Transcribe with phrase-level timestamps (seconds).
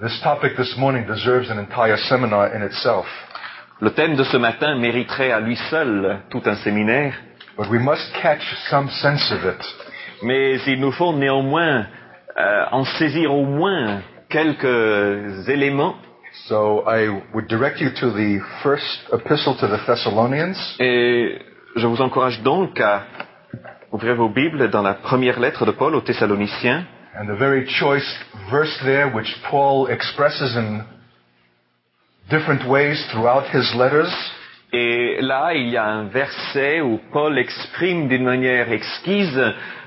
[0.00, 3.06] This topic this morning deserves an entire seminar in itself.
[3.80, 7.14] Le thème de ce matin mériterait à lui seul tout un séminaire,
[7.56, 9.60] But we must catch some sense of it.
[10.22, 11.86] mais il nous faut néanmoins
[12.38, 15.96] euh, en saisir au moins quelques éléments.
[16.46, 21.38] So I would direct you to the first epistle to the Thessalonians, Et
[21.74, 23.02] je vous encourage donc à
[23.90, 26.84] ouvrir vos Bibles dans la première lettre de Paul aux Thessaloniciens.
[27.14, 28.06] And the very choice
[28.50, 30.84] verse there, which Paul expresses in
[32.30, 34.12] different ways throughout his letters.
[34.72, 39.40] Et là, il y a un verset où Paul exprime d'une manière exquise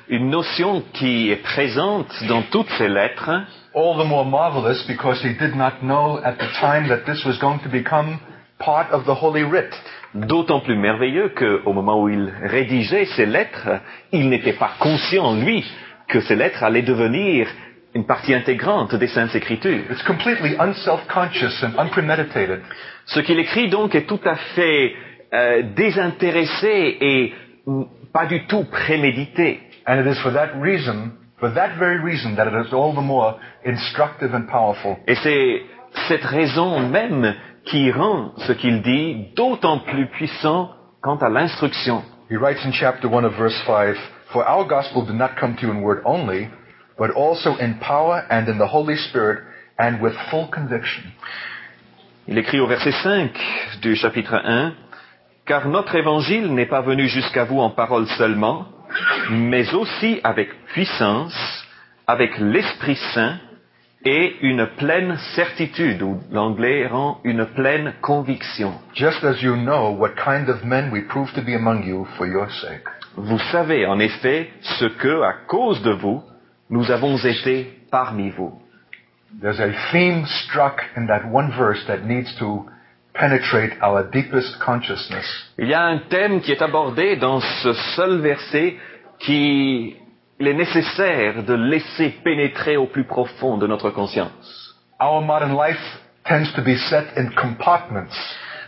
[0.09, 3.29] une notion qui est présente dans toutes ses lettres.
[3.75, 7.37] All the more marvelous because he did not know at the time that this was
[7.39, 8.19] going to become
[8.59, 9.69] part of the Holy Writ.
[10.13, 13.69] D'autant plus merveilleux qu'au moment où il rédigeait ces lettres,
[14.11, 15.63] il n'était pas conscient, lui,
[16.11, 17.47] que ces lettres allaient devenir
[17.95, 19.83] une partie intégrante des Saintes Écritures.
[19.89, 22.61] It's completely unself-conscious and unpremeditated.
[23.05, 24.93] Ce qu'il écrit donc est tout à fait
[25.33, 27.33] euh, désintéressé et
[27.65, 29.59] mm, pas du tout prémédité.
[29.87, 33.01] And it is for that reason, for that very reason, that it is all the
[33.01, 34.97] more instructive and powerful.
[35.07, 35.61] Et c'est
[36.07, 37.33] cette raison même
[37.65, 42.03] qui rend ce qu'il dit d'autant plus puissant quant à l'instruction.
[42.29, 43.97] He writes in chapter 1 of verse 5,
[44.31, 46.49] For our gospel did not come to you in word only,
[46.97, 49.43] but also in power and in the Holy Spirit
[49.77, 51.03] and with full conviction.
[52.27, 53.31] Il écrit au verset 5
[53.81, 54.73] du chapitre 1,
[55.45, 58.67] Car notre évangile n'est pas venu jusqu'à vous en parole seulement,
[59.31, 61.65] mais aussi avec puissance,
[62.07, 63.37] avec l'Esprit Saint
[64.05, 68.73] et une pleine certitude, ou l'anglais rend une pleine conviction.
[68.93, 72.27] Just as you know what kind of men we prove to be among you for
[72.27, 72.87] your sake.
[73.15, 76.23] Vous savez en effet ce que, à cause de vous,
[76.69, 78.53] nous avons été parmi vous.
[79.41, 82.65] There's a theme struck in that one verse that needs to
[83.13, 85.25] penetrate our deepest consciousness.
[85.57, 88.75] Il y a un thème qui est abordé dans ce seul verset
[89.19, 89.95] qui
[90.39, 94.75] il est nécessaire de laisser pénétrer au plus profond de notre conscience.
[94.99, 95.79] Our modern life
[96.25, 98.15] tends to be set in compartments.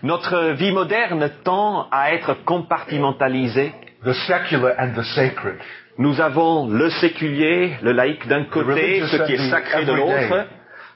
[0.04, 3.74] Notre vie moderne tend à être compartimentalisée.
[4.04, 5.58] The secular and the sacred.
[5.98, 10.48] Nous avons le séculier, le laïque d'un côté, ce qui est sacré de l'autre,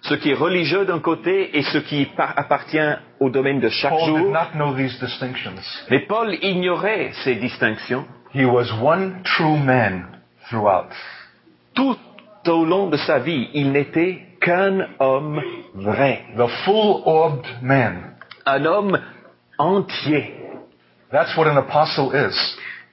[0.02, 3.92] ce qui est religieux d'un côté et ce qui par- appartient au domaine de chaque
[3.92, 4.32] Paul did jour.
[4.32, 5.62] not know these distinctions.
[5.90, 8.06] Mais Paul ignorait ces distinctions.
[8.34, 10.06] He was one true man
[10.50, 10.90] throughout.
[11.76, 11.98] Tout
[12.48, 15.42] au long de sa vie, il n'était qu'un homme
[15.76, 18.16] vrai, The full-orbed man.
[18.46, 19.00] un homme
[19.58, 20.34] entier.
[21.12, 22.36] That's what an apostle is.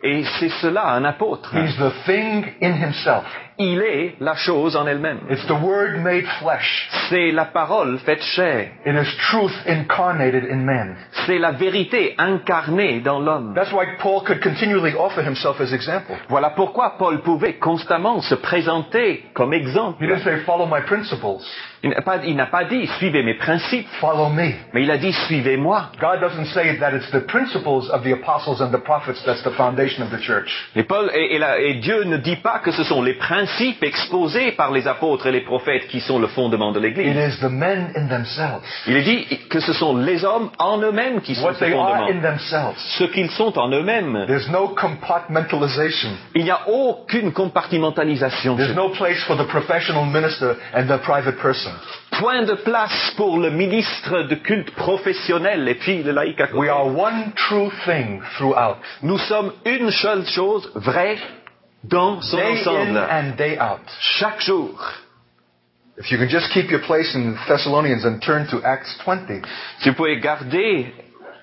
[0.05, 1.55] Et c'est cela, un apôtre.
[1.57, 3.25] He's the thing in himself.
[3.57, 5.21] Il est la chose en elle-même.
[5.31, 6.89] It's the word made flesh.
[7.09, 8.71] C'est la parole faite chair.
[8.85, 10.97] It is truth incarnated in man.
[11.27, 13.55] C'est la vérité incarnée dans l'homme.
[13.55, 16.17] That's why Paul could continually offer himself as example.
[16.29, 20.05] Voilà pourquoi Paul pouvait constamment se présenter comme He exemple.
[20.05, 21.45] didn't say, follow my principles.
[21.85, 21.91] Il
[22.35, 24.53] n'a pas, dit suivez mes principes, Follow me.
[24.73, 25.91] mais il a dit suivez-moi.
[26.01, 29.51] God doesn't say that it's the principles of the apostles and the prophets that's the
[29.55, 30.51] foundation of the church.
[30.75, 33.44] Et, Paul, et, et la- et Dieu ne dit pas que ce sont les principes
[33.83, 37.17] exposés par les apôtres et les prophètes qui sont le fondement de It l'Église.
[37.35, 38.63] is the men in themselves.
[38.87, 41.73] Il est dit que ce sont les hommes en eux-mêmes qui sont What ce they
[41.73, 42.09] are fondement.
[42.11, 42.77] in themselves.
[42.99, 44.25] Ce qu'ils sont en eux-mêmes.
[44.27, 46.11] There's no compartmentalization.
[46.35, 48.57] Il n'y a aucune compartimentalisation.
[48.57, 51.73] There's no place for the professional minister and the private person.
[52.21, 56.59] Point de place pour le ministre de culte professionnel et puis le laïc à côté.
[56.59, 58.77] We are one true thing throughout.
[59.03, 61.17] Nous sommes une seule chose vraie
[61.89, 62.99] dans son Day in ensemble.
[63.11, 63.81] and day out.
[64.19, 64.71] Chaque jour.
[65.97, 69.43] If you can just keep your place in Thessalonians and turn to Acts 20.
[69.81, 70.93] Si vous pouvez garder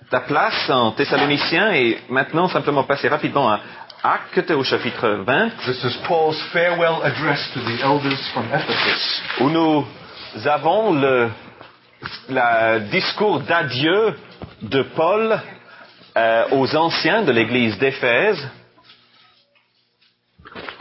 [0.09, 3.59] ta place en Thessaloniciens et maintenant simplement passer rapidement à
[4.03, 9.21] Actes au chapitre 20 This is Paul's farewell address to the elders from Ephesus.
[9.39, 9.85] où nous
[10.45, 11.29] avons le
[12.29, 14.15] la discours d'adieu
[14.63, 15.39] de Paul
[16.17, 18.49] euh, aux anciens de l'église d'Éphèse.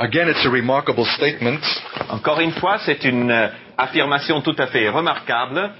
[0.02, 1.60] Again, it's a remarkable statement.
[2.08, 5.70] Encore une fois, c'est une euh, affirmation tout à fait remarquable,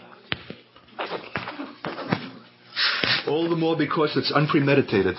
[3.26, 5.17] All the more because it's unpremeditated.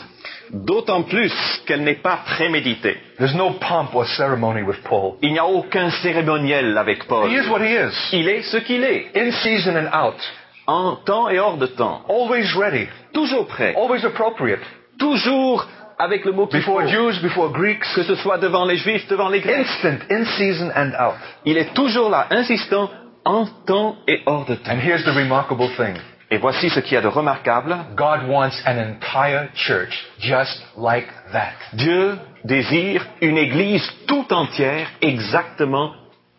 [0.51, 1.31] d'autant plus
[1.65, 2.98] qu'elle n'est pas préméditée.
[3.18, 5.15] There's no pomp or ceremony with Paul.
[5.24, 7.30] Il n'y a aucun cérémoniel avec Paul.
[7.31, 7.94] He is what he is.
[8.12, 10.19] Il est ce qu'il est, In season and out.
[10.68, 12.88] en temps et hors de temps, Always ready.
[13.13, 14.59] toujours prêt, Always appropriate.
[15.00, 15.65] toujours
[16.01, 17.86] avec le mot qu'il faut, Jews, before Greeks.
[17.95, 19.68] que ce soit devant les Juifs, devant les Grecs.
[19.68, 21.15] Instant, in season and out.
[21.45, 22.89] Il est toujours là, insistant,
[23.24, 24.71] en temps et hors de temps.
[24.71, 25.95] And here's the remarkable thing.
[26.31, 27.75] Et voici ce qu'il y a de remarquable.
[27.95, 31.53] God wants an entire church just like that.
[31.74, 35.92] Dieu désire une église tout entière exactement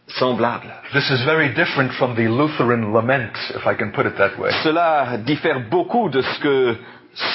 [0.07, 0.73] semblable.
[0.95, 4.51] This is very different from the Lutheran lament, if I can put it that way.
[4.63, 6.77] Cela diffère beaucoup de ce que,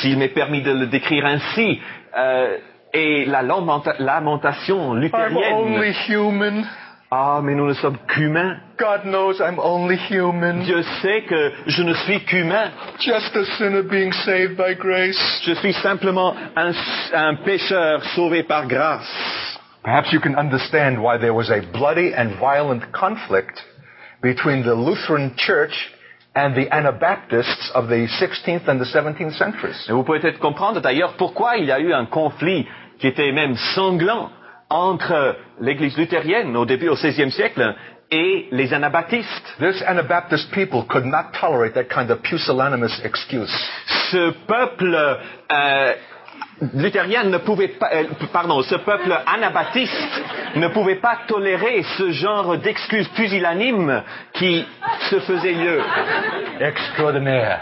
[0.01, 1.80] s'il m'est permis de le décrire ainsi,
[2.15, 2.57] euh,
[2.94, 5.54] est la lamenta- lamentation I'm luthérienne.
[5.54, 6.65] only human.
[7.09, 8.57] Ah, mais nous ne sommes qu'humains.
[8.77, 10.63] God knows I'm only human.
[10.63, 12.69] Dieu sait que je ne suis qu'humain.
[13.00, 15.18] Just a sinner being saved by grace.
[15.45, 16.74] Je suis simplement un,
[17.13, 19.07] un pécheur sauvé par grâce.
[19.83, 23.63] Perhaps you can understand why there was a bloody and violent conflict
[24.21, 25.71] between the Lutheran Church
[26.37, 29.87] and the Anabaptists of the 16th and the 17th centuries.
[29.89, 32.67] Et vous pouvez peut-être comprendre d'ailleurs pourquoi il y a eu un conflit
[32.99, 34.29] qui était même sanglant
[34.69, 37.75] entre l'Église luthérienne au début au XVIe siècle
[38.11, 39.55] et les anabaptistes.
[39.59, 43.51] This Anabaptist people could not tolerate that kind of pusillanimous excuse.
[44.11, 44.95] Ce peuple
[45.51, 45.93] euh,
[46.74, 50.21] luthérien ne pouvait pas, euh, pardon, ce peuple anabaptiste
[50.56, 54.65] ne pouvait pas tolérer ce genre d'excuses pusillanimes qui
[55.09, 55.81] se faisait lieu.
[56.59, 57.62] Extraordinaire.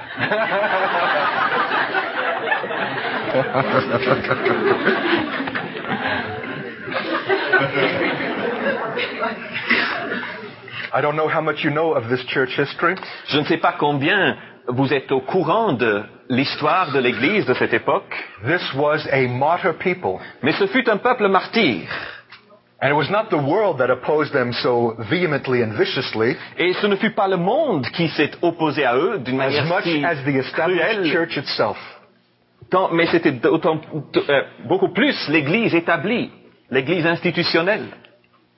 [10.94, 12.96] I don't know how much you know of this church history,
[13.28, 17.74] Je ne sais pas combien vous êtes au courant de l'histoire de l'Église de cette
[17.74, 18.14] époque,
[18.46, 20.20] this was a martyr people.
[20.42, 21.82] mais ce fut un peuple martyr.
[22.82, 26.88] And it was not the world that opposed them so vehemently and viciously Et ce
[26.88, 30.04] ne fut pas le monde qui s'est opposé à eux d'une as manière much si
[30.06, 31.78] as the established cruelle, church itself.
[32.70, 33.80] tant- mais c'était d'autant-
[34.30, 36.30] euh, beaucoup plus l'Église établie,
[36.70, 37.86] l'Église institutionnelle.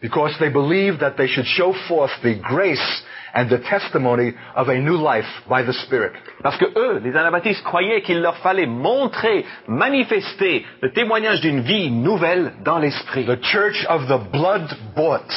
[0.02, 3.06] Because they believed that they should show forth the grace
[3.38, 6.14] and the testimony of a new life by the Spirit.
[6.42, 11.92] Parce que eux, les anabaptistes, croyaient qu'il leur fallait montrer, manifester le témoignage d'une vie
[11.92, 13.26] nouvelle dans l'esprit.
[13.28, 15.32] The church of the blood bought,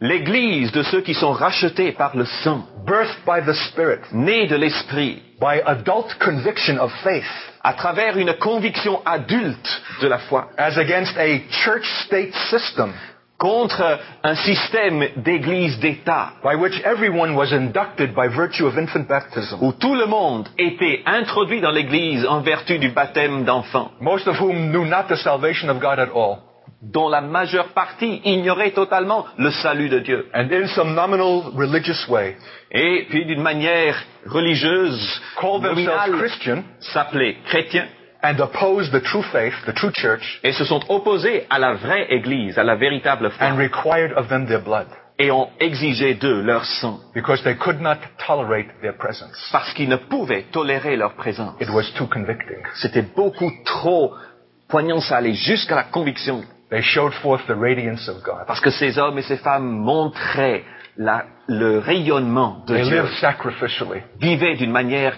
[0.00, 4.56] L'église de ceux qui sont rachetés par le sang, birthed by the Spirit, nés de
[4.56, 7.24] l'esprit, by adult conviction of faith,
[7.64, 12.92] à travers une conviction adulte de la foi, as against a church-state system
[13.38, 19.58] contre un système d'église d'État, by which everyone was inducted by virtue of infant baptism,
[19.60, 24.40] où tout le monde était introduit dans l'église en vertu du baptême d'enfant, most of
[24.40, 26.38] whom knew not the salvation of God at all.
[26.82, 30.26] dont la majeure partie ignorait totalement le salut de Dieu.
[30.34, 32.36] And in some nominal religious way,
[32.70, 33.96] Et puis d'une manière
[34.26, 37.86] religieuse, called themselves nominale, Christian s'appelaient chrétiens
[38.24, 42.06] and opposed the true faith, the true church, et se sont opposés à la vraie
[42.10, 44.86] église, à la véritable foi, and required of them their blood
[45.20, 49.48] et ont exigé d'eux leur sang, because they could not tolerate their presence.
[49.52, 51.54] parce qu'ils ne pouvaient tolérer leur présence.
[51.60, 52.58] It was too convicting.
[52.82, 54.12] C'était beaucoup trop
[54.68, 56.42] poignant, ça allait jusqu'à la conviction.
[56.70, 58.46] They showed forth the radiance of God.
[58.48, 60.64] Parce que ces hommes et ces femmes montraient
[60.96, 64.00] la- le rayonnement de They Dieu, lived sacrificially.
[64.18, 65.14] vivaient d'une manière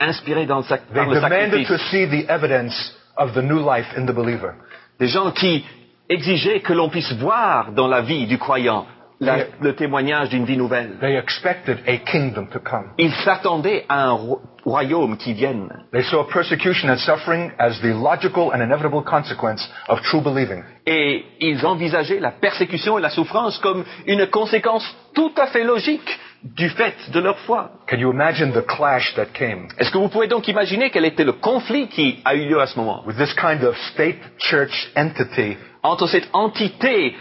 [0.00, 1.90] inspirée dans le sac- They par le demanded to sacrifice.
[1.90, 4.54] see the evidence of the new life in the believer.
[5.00, 5.64] Des gens qui
[6.08, 8.86] exigeaient que l'on puisse voir dans la vie du croyant
[9.20, 10.96] la- le témoignage d'une vie nouvelle.
[11.00, 12.84] They expected a kingdom to come.
[12.98, 15.68] Ils s'attendaient à un ro- royaume qui vienne.
[15.92, 20.62] They saw persecution and suffering as the logical and inevitable consequence of true believing.
[20.86, 26.18] Et ils envisageaient la persécution et la souffrance comme une conséquence tout à fait logique
[26.42, 27.70] du fait de leur foi.
[27.88, 31.24] Can you imagine the clash that came Est-ce que vous pouvez donc imaginer quel était
[31.24, 33.02] le conflit qui a eu lieu à ce moment?
[33.06, 37.14] with this kind of state church entity, entre cette entité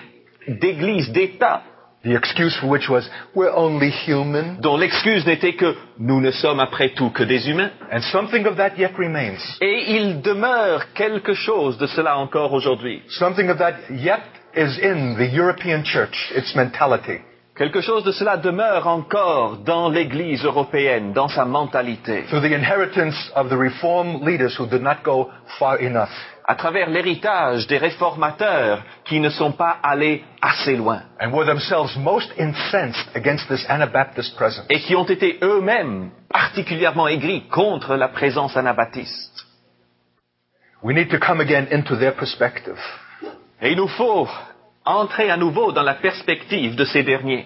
[0.48, 1.64] d'église, d'État,
[2.04, 4.60] the excuse for which was, we're only human?
[4.62, 8.58] dont l'excuse n'était que nous ne sommes après tout que des humains And something of
[8.58, 9.40] that yet remains.
[9.62, 13.02] Et il demeure quelque chose de cela encore aujourd'hui.
[13.10, 14.22] Something of that yet
[14.56, 17.20] is in the European church, its mentality.
[17.58, 23.32] Quelque chose de cela demeure encore dans l'Église européenne, dans sa mentalité, Through the inheritance
[23.36, 26.10] of the reform leaders who did not go far enough.
[26.46, 31.98] à travers l'héritage des réformateurs qui ne sont pas allés assez loin and were themselves
[31.98, 34.66] most incensed against this Anabaptist presence.
[34.70, 39.46] et qui ont été eux-mêmes particulièrement aigris contre la présence anabaptiste.
[40.84, 42.78] We need to come again into their perspective.
[43.62, 44.28] Et il nous faut
[44.90, 47.46] entrer à nouveau dans la perspective de ces derniers.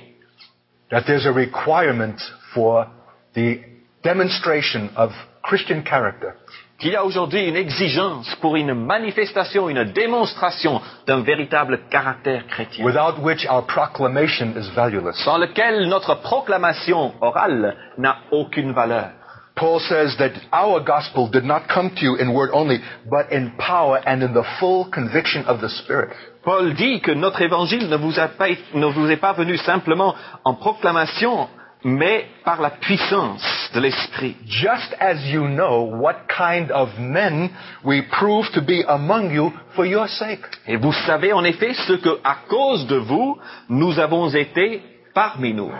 [0.90, 2.18] That there's a requirement
[2.54, 2.88] for
[3.34, 3.60] the
[4.04, 6.34] demonstration of Christian character
[6.82, 12.84] qu'il y a aujourd'hui une exigence pour une manifestation, une démonstration d'un véritable caractère chrétien,
[12.84, 15.16] without which our proclamation is valueless.
[15.24, 19.12] sans lequel notre proclamation orale n'a aucune valeur.
[19.56, 22.80] Paul says that our gospel did not come to you in word only,
[23.10, 26.10] but in power and in the full conviction of the Spirit.
[26.44, 30.16] Paul dit que notre évangile ne vous, a pas, ne vous est pas venu simplement
[30.44, 31.48] en proclamation,
[31.84, 34.36] mais par la puissance de l'Esprit.
[34.48, 37.50] Just as you know what kind of men
[37.84, 40.46] we prove to be among you for your sake.
[40.68, 43.38] Et vous savez en effet ce que, à cause de vous,
[43.70, 44.82] nous avons été
[45.14, 45.72] parmi nous.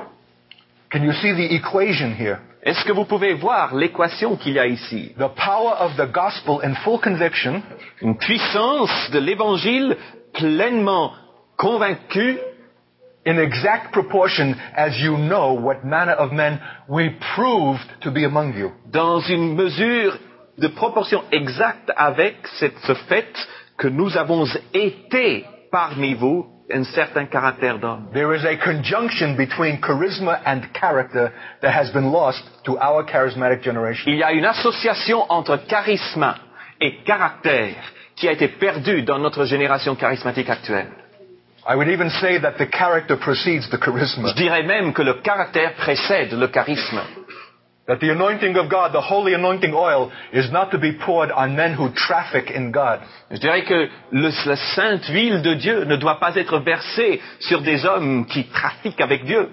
[0.92, 2.38] Can you see the equation here?
[2.64, 5.14] Est-ce que vous pouvez voir l'équation qu'il y a ici?
[5.18, 7.64] The power of the gospel in full conviction
[8.02, 9.98] Une puissance de l'évangile
[10.34, 11.14] pleinement
[11.58, 12.38] convaincue
[13.26, 16.60] in exact proportion as you know what manner of men
[16.90, 18.72] we proved to be among you.
[18.92, 20.18] dans une mesure
[20.58, 23.32] de proportion exacte avec cette- ce fait
[23.78, 28.08] que nous avons été parmi vous un certain caractère d'homme.
[28.14, 33.62] There is a conjunction between charisma and character that has been lost to our charismatic
[33.62, 34.10] generation.
[34.12, 36.34] Il y a une association entre charisme
[36.80, 37.76] et caractère
[38.22, 40.90] qui a été perdue dans notre génération charismatique actuelle.
[41.68, 44.30] I would even say that the character precedes the charisma.
[44.30, 47.02] Je dirais même que le caractère précède le charisme.
[47.88, 51.56] That the anointing of God, the holy anointing oil, is not to be poured on
[51.56, 53.00] men who traffic in God.
[53.32, 57.62] Je dirais que le- la sainte huile de Dieu ne doit pas être versée sur
[57.62, 59.50] des hommes qui trafiquent avec Dieu,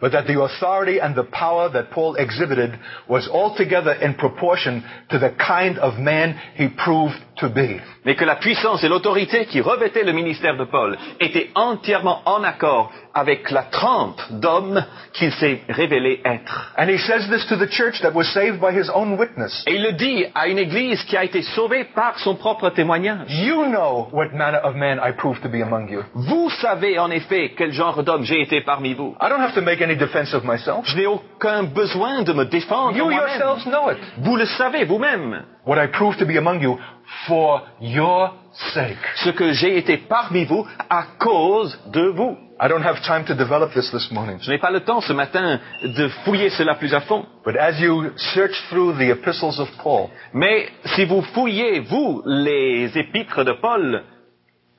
[0.00, 2.78] But that the authority and the power that Paul exhibited
[3.08, 7.80] was altogether in proportion to the kind of man he proved to be.
[8.04, 12.44] mais que la puissance et l'autorité qui revêtaient le ministère de Paul étaient entièrement en
[12.44, 16.72] accord avec la trempe d'homme qu'il s'est révélé être.
[16.78, 19.64] And he says this to the church that was saved by his own witness.
[19.66, 23.26] Et il le dit à une église qui a été sauvée par son propre témoignage.
[23.28, 26.02] You know what manner of man I proved to be among you.
[26.14, 29.16] Vous savez en effet quel genre d'homme j'ai été parmi vous.
[29.20, 30.84] I don't have to make any defense of myself.
[30.84, 33.98] Je n'ai aucun besoin de me défendre You yourselves know it.
[34.18, 35.42] Vous le savez vous-même.
[35.66, 36.78] What I proved to be among you
[37.26, 38.34] for your
[38.72, 38.96] sake.
[39.16, 42.38] Ce que j'ai été parmi vous à cause de vous.
[42.60, 44.38] I don't have time to develop this this morning.
[44.40, 47.24] Je n'ai pas le temps ce matin de fouiller cela plus à fond.
[47.44, 52.90] But as you search through the epistles of Paul, Mais si vous fouillez, vous, les
[52.98, 54.02] épîtres de Paul,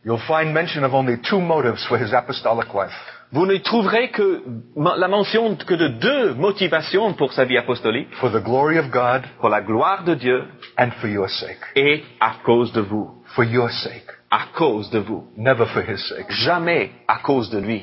[0.05, 2.91] you'll find mention of only two motives for his apostolic life.
[3.31, 4.41] vous ne trouverez que
[4.75, 9.21] la mention que de deux motivations pour sa vie apostolique, For the glory of God
[9.39, 10.43] pour la gloire de Dieu
[10.77, 11.59] and for your sake.
[11.75, 13.09] et à cause de vous.
[13.35, 14.07] For your sake.
[14.31, 15.27] À cause de vous.
[15.37, 16.29] Never for his sake.
[16.31, 17.81] Jamais à cause de lui.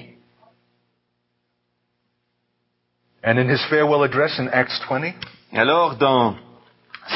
[3.24, 5.14] And in his farewell address in Acts 20,
[5.52, 6.36] Et alors, dans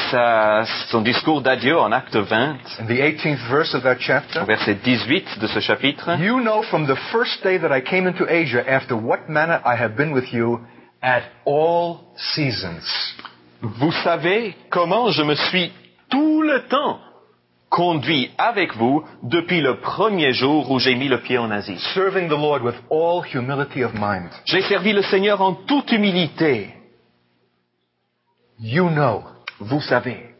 [0.09, 4.75] sa- son discours d'adieu en acte 20, in the 18th verse of that chapter, verset
[4.83, 8.61] 18 de ce chapitre, You know from the first day that I came into Asia
[8.67, 10.59] after what manner I have been with you
[11.01, 12.01] at all
[12.35, 12.83] seasons.
[13.61, 15.71] Vous savez comment je me suis
[16.09, 16.99] tout le temps
[17.71, 21.79] conduit avec vous depuis le premier jour où j'ai mis le pied en Asie.
[21.95, 24.29] serving the Lord with all humility of mind.
[24.45, 26.75] J'ai servi le Seigneur en toute humilité.
[28.59, 29.23] You know
[29.59, 30.35] Vous savez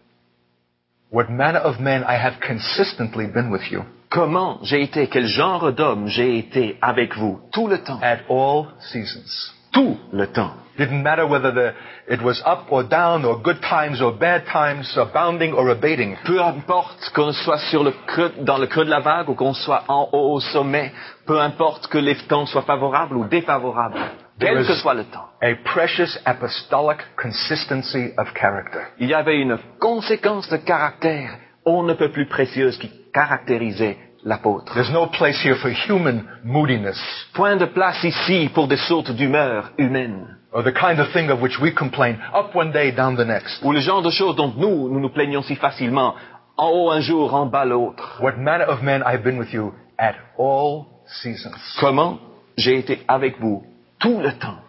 [1.12, 5.72] what manner of man I have consistently been with you comment j'ai été, quel genre
[5.72, 8.00] d'homme j'ai été avec vous tout le temps.
[8.04, 9.54] at all seasons.
[9.72, 10.52] Tout le temps.
[10.78, 11.74] Didn't matter whether the,
[12.08, 16.16] it was up or down or good times or bad times, abounding or abating.
[16.26, 19.54] Peu importe qu'on soit sur le creux, dans le creux de la vague ou qu'on
[19.54, 20.92] soit en haut au sommet,
[21.28, 24.00] peu importe que les temps soient favorables ou défavorables,
[24.40, 25.28] quel que soit le temps.
[25.42, 28.80] A precious apostolic consistency of character.
[29.00, 31.32] Il y avait une conséquence de caractère,
[31.66, 34.74] on ne peut plus précieuse qui caractérisait l'apôtre.
[34.74, 36.98] There's no place here for human moodiness
[37.34, 41.42] Point de place ici pour des sautes d'humeur humaines, or the kind of thing of
[41.42, 43.64] which we complain up one day, down the next.
[43.64, 46.16] ou le genre de choses dont nous, nous nous plaignons si facilement,
[46.58, 48.20] en haut un jour, en bas l'autre.
[48.22, 50.86] What manner of man I've been with you at all
[51.22, 51.78] seasons.
[51.80, 52.20] Comment
[52.58, 53.64] j'ai été avec vous
[54.00, 54.60] tout le temps.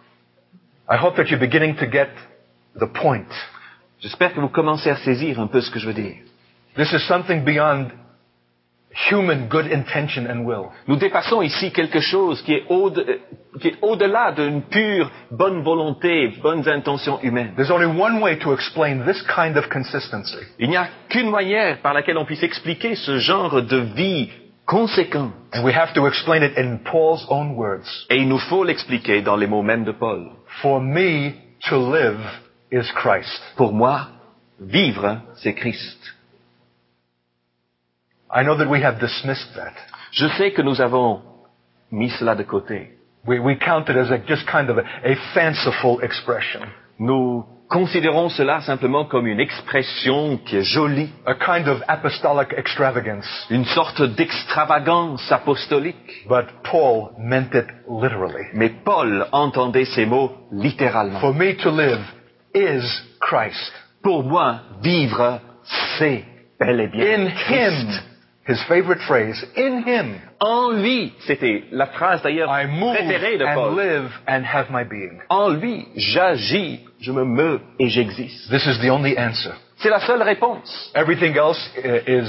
[0.89, 2.09] I hope that you're beginning to get
[2.75, 3.29] the point.
[3.99, 6.17] J'espère que vous commencez à saisir un peu ce que je veux dire.
[6.75, 7.89] This is something beyond
[9.09, 10.69] human good intention and will.
[10.87, 12.91] Nous dépassons ici quelque chose qui est au-
[13.59, 17.53] qui est au-delà d'une pure bonne volonté, bonnes intentions humaines.
[17.55, 20.37] There's only one way to explain this kind of consistency.
[20.59, 24.29] Il n'y a qu'une manière par laquelle on puisse expliquer ce genre de vie
[24.65, 25.31] conséquent.
[25.53, 28.05] And we have to explain it in Paul's own words.
[28.09, 30.31] Et il nous faut l'expliquer dans les mots mêmes de Paul.
[30.61, 31.31] For me
[31.69, 32.19] to live
[32.71, 33.41] is Christ.
[33.57, 34.07] Pour moi,
[34.59, 36.12] vivre, c'est Christ.
[38.33, 39.73] I know that we have dismissed that.
[40.11, 41.21] Je sais que nous avons
[41.91, 42.89] mis cela de côté.
[43.25, 46.61] We, we count it as a, just kind of a, a fanciful expression,
[46.99, 53.25] Nous considérons cela simplement comme une expression qui est jolie, a kind of apostolic extravagance.
[53.49, 56.25] une sorte d'extravagance apostolique.
[56.27, 58.45] But Paul meant it literally.
[58.53, 61.19] Mais Paul entendait ces mots littéralement.
[61.19, 62.01] For me to live
[62.53, 62.83] is
[63.21, 63.71] Christ.
[64.03, 65.39] Pour moi, vivre,
[65.97, 66.25] c'est
[66.59, 67.87] bel et bien In Christ.
[67.87, 68.12] Him,
[68.47, 73.45] his favorite phrase, in Him, En lui, c'était la phrase d'ailleurs I move préférée de
[73.45, 73.75] and Paul.
[73.77, 75.19] live and have my being.
[75.29, 78.49] En lui, j'agis, je me meus et j'existe.
[78.49, 79.51] This is the only answer.
[79.77, 80.91] C'est la seule réponse.
[80.95, 81.59] Everything else
[82.07, 82.27] is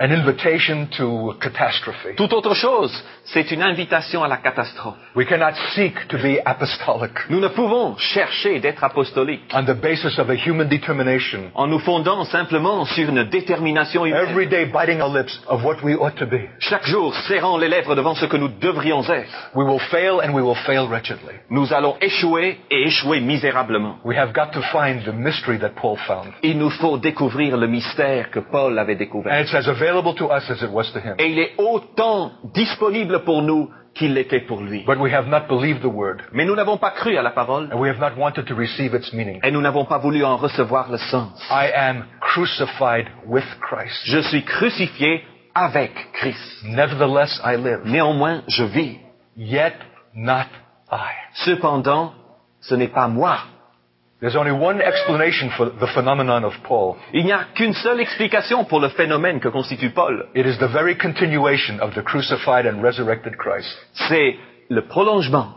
[0.00, 2.16] an invitation to catastrophe.
[2.16, 2.92] Toute autre chose,
[3.26, 4.96] c'est une invitation à la catastrophe.
[5.14, 10.18] We cannot seek to be apostolic Nous ne pouvons chercher d'être apostoliques on the basis
[10.18, 14.26] of a human determination, en nous fondant simplement sur une détermination humaine.
[14.28, 16.48] every day biting our lips of what we ought to be.
[16.58, 20.34] Chaque jour, serrant les lèvres devant ce que nous devrions être, We will fail and
[20.34, 21.34] we will fail wretchedly.
[21.50, 23.98] nous allons échouer et échouer misérablement.
[24.04, 26.32] We have got to find the mystery that Paul found.
[26.42, 29.32] Il nous faut découvrir le mystère que Paul avait découvert.
[29.32, 31.16] And it's as available to us as it was to him.
[31.18, 34.84] Et il est autant disponible pour nous qu'il l'était pour lui.
[34.84, 37.68] But we have not believed the word, Mais nous n'avons pas cru à la parole
[37.72, 39.40] and we have not wanted to receive its meaning.
[39.44, 41.40] et nous n'avons pas voulu en recevoir le sens.
[41.50, 44.00] I am crucified with Christ.
[44.04, 45.22] Je suis crucifié
[45.54, 46.64] avec Christ.
[46.64, 47.82] Nevertheless, I live.
[47.84, 48.98] Néanmoins, je vis.
[49.36, 49.74] Yet
[50.14, 50.46] not
[50.90, 51.10] I.
[51.44, 52.12] Cependant,
[52.60, 53.38] ce n'est pas moi.
[54.24, 56.96] There's only one explanation for the phenomenon of Paul.
[57.12, 60.24] Il n'y a qu'une seule explication pour le phénomène que constitue Paul.
[60.34, 63.68] It is the very continuation of the crucified and resurrected Christ.
[64.08, 64.36] C'est
[64.70, 65.48] le prolongement,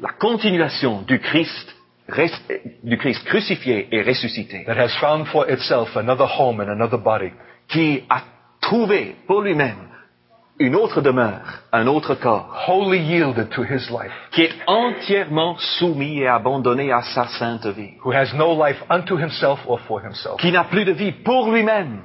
[0.00, 1.72] la continuation du Christ,
[2.08, 2.42] res-
[2.82, 7.30] du Christ crucifié et ressuscité, that has found for itself another home and another body.
[7.68, 8.22] qui a
[8.60, 9.85] trouvé pour lui-même
[10.58, 16.20] une autre demeure, un autre corps, wholly yielded to his life, qui est entièrement soumis
[16.20, 20.40] et abandonné à sa sainte vie, who has no life unto himself or for himself,
[20.40, 22.00] qui n'a plus de vie pour lui-même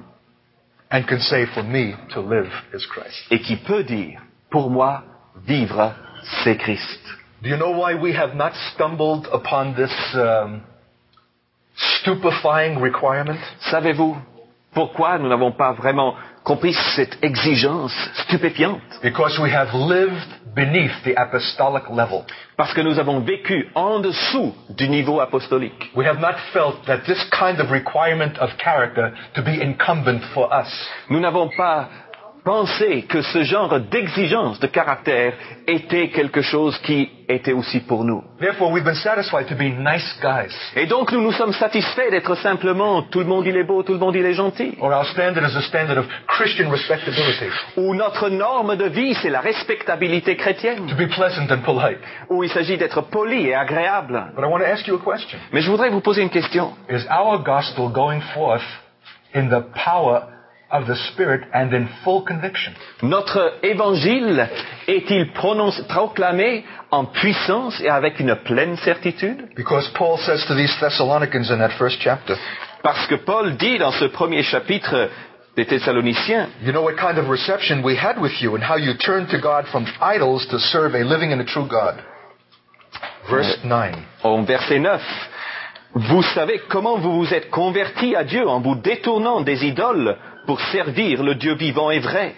[0.92, 3.28] and can say, For me to live is Christ.
[3.32, 5.04] et qui peut dire, pour moi,
[5.48, 5.94] vivre,
[6.44, 7.00] c'est Christ.
[7.42, 10.62] Do you know why we have not stumbled upon this um,
[11.76, 13.40] stupefying requirement?
[13.72, 14.18] Savez-vous
[14.74, 17.94] pourquoi nous n'avons pas vraiment compris cette exigence
[18.26, 22.26] stupéfiante Because we have lived beneath the apostolic level.
[22.58, 25.92] Parce que nous avons vécu en dessous du niveau apostolique.
[25.96, 30.50] We have not felt that this kind of requirement of character to be incumbent for
[30.54, 30.70] us.
[31.10, 31.90] Nous n'avons pas
[32.44, 35.34] pensé que ce genre d'exigence de caractère
[35.68, 38.24] était quelque chose qui était aussi pour nous.
[38.40, 40.52] Therefore, we've been satisfied to be nice guys.
[40.76, 43.94] Et donc nous nous sommes satisfaits d'être simplement tout le monde il est beau, tout
[43.94, 44.76] le monde il est gentil.
[44.82, 47.46] Or our standard is a standard of Christian respectability,
[47.78, 50.86] Où notre norme de vie c'est la respectabilité to chrétienne.
[50.98, 52.00] be pleasant and polite.
[52.30, 54.32] Où il s'agit d'être poli et agréable.
[54.36, 55.38] But I want to ask you a question.
[55.54, 56.74] Mais je voudrais vous poser une question.
[56.90, 58.64] Is our gospel going forth
[59.36, 60.24] in the power
[60.72, 62.74] of the Spirit and in full conviction?
[63.04, 64.48] Notre évangile
[64.88, 69.50] est-il proclamé en puissance et avec une pleine certitude?
[69.56, 72.36] Because Paul says to these Thessalonians in that first chapter,
[72.84, 75.10] Parce que Paul dit dans ce premier chapitre
[75.56, 78.94] des Thessaloniciens, You know what kind of reception we had with you and how you
[78.98, 81.96] turned to God from idols to serve a living and a true God.
[83.30, 83.96] Verse 9.
[84.24, 85.02] en verset 9,
[85.94, 90.60] vous savez comment vous vous êtes convertis à Dieu en vous détournant des idoles pour
[90.72, 92.36] servir le Dieu vivant et vrai.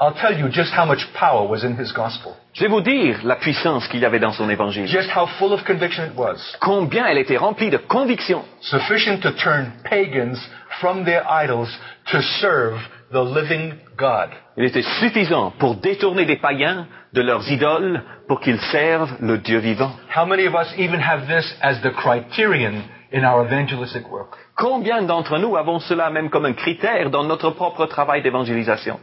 [0.00, 2.34] I'll tell you just how much power was in his gospel.
[2.54, 4.86] Je vais vous dire la puissance qu'il y avait dans son évangile.
[4.88, 6.38] Just how full of conviction it was.
[6.60, 10.38] Combien elle était remplie de conviction, Sufficient to turn pagans
[10.80, 11.68] from their idols
[12.10, 12.78] to serve
[13.12, 14.30] the living God.
[14.56, 19.58] il était suffisant pour détourner des païens de leurs idoles pour qu'ils servent le Dieu
[19.58, 19.92] vivant.
[20.16, 24.36] How many of us even have this as the criterion in our evangelistic work?
[24.56, 29.00] Combien d'entre nous avons cela même comme un critère dans notre propre travail d'évangélisation?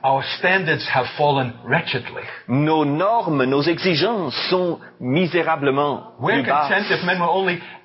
[2.47, 6.71] Nos normes, nos exigences sont misérablement plus basses.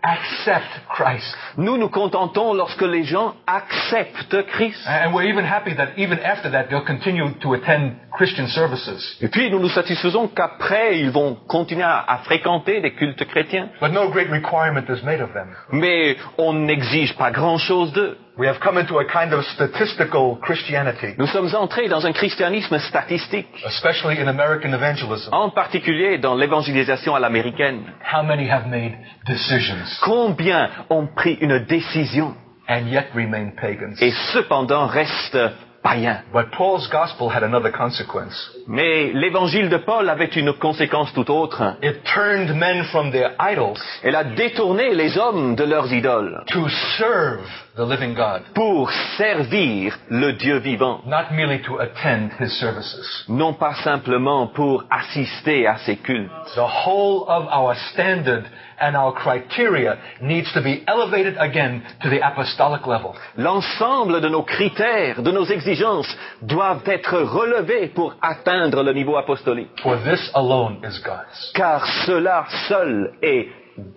[0.04, 1.34] Accept Christ.
[1.56, 4.86] Nous nous contentons lorsque les gens acceptent Christ.
[4.86, 9.16] And we're even happy that even after that they'll continue to attend Christian services.
[9.22, 13.70] Et puis nous nous satisfaisons qu'après ils vont continuer à, à fréquenter des cultes chrétiens.
[13.80, 15.48] But no great requirement is made of them.
[15.72, 18.18] Mais on n'exige pas grand-chose d'eux.
[18.36, 22.78] We have come into a kind of statistical Christianity, Nous sommes entrés dans un christianisme
[22.80, 25.32] statistique, especially in American evangelism.
[25.32, 27.82] en particulier dans l'évangélisation à l'américaine.
[28.12, 28.94] How many have made
[29.28, 30.00] decisions?
[30.02, 32.34] Combien ont pris une décision?
[32.68, 33.96] And yet remain pagans.
[34.00, 35.38] et cependant restent
[35.84, 36.22] païens.
[36.32, 38.34] But Paul's gospel had another consequence.
[38.66, 41.76] Mais l'évangile de Paul avait une conséquence tout autre.
[41.82, 46.66] It turned men from their idols Elle a détourné les hommes de leurs idoles to
[46.98, 53.24] serve the living God, pour servir le Dieu vivant, not merely to attend his services.
[53.28, 56.30] non pas simplement pour assister à ses cultes.
[56.54, 58.44] The whole of our standard
[58.80, 63.14] and our criteria needs to be elevated again to the apostolic level.
[63.36, 69.70] L'ensemble de nos critères, de nos exigences doivent être relevés pour atteindre le niveau apostolique.
[69.82, 71.52] For this alone is God's.
[71.54, 73.48] Car cela seul est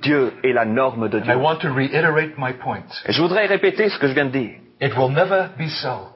[0.02, 1.36] Dieu et la norme de And I Dieu.
[1.38, 2.86] want to reiterate my point.
[3.06, 4.56] Et je voudrais répéter ce que je viens de dire.
[4.82, 6.10] It will never be so.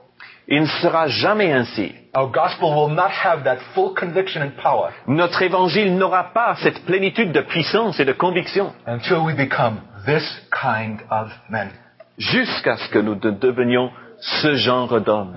[0.48, 1.94] Il ne sera jamais ainsi.
[2.14, 6.84] Our gospel will not have that full conviction and power Notre évangile n'aura pas cette
[6.86, 11.70] plénitude de puissance et de conviction until we become this kind of men.
[12.18, 15.34] jusqu'à ce que nous de- devenions ce genre d'hommes.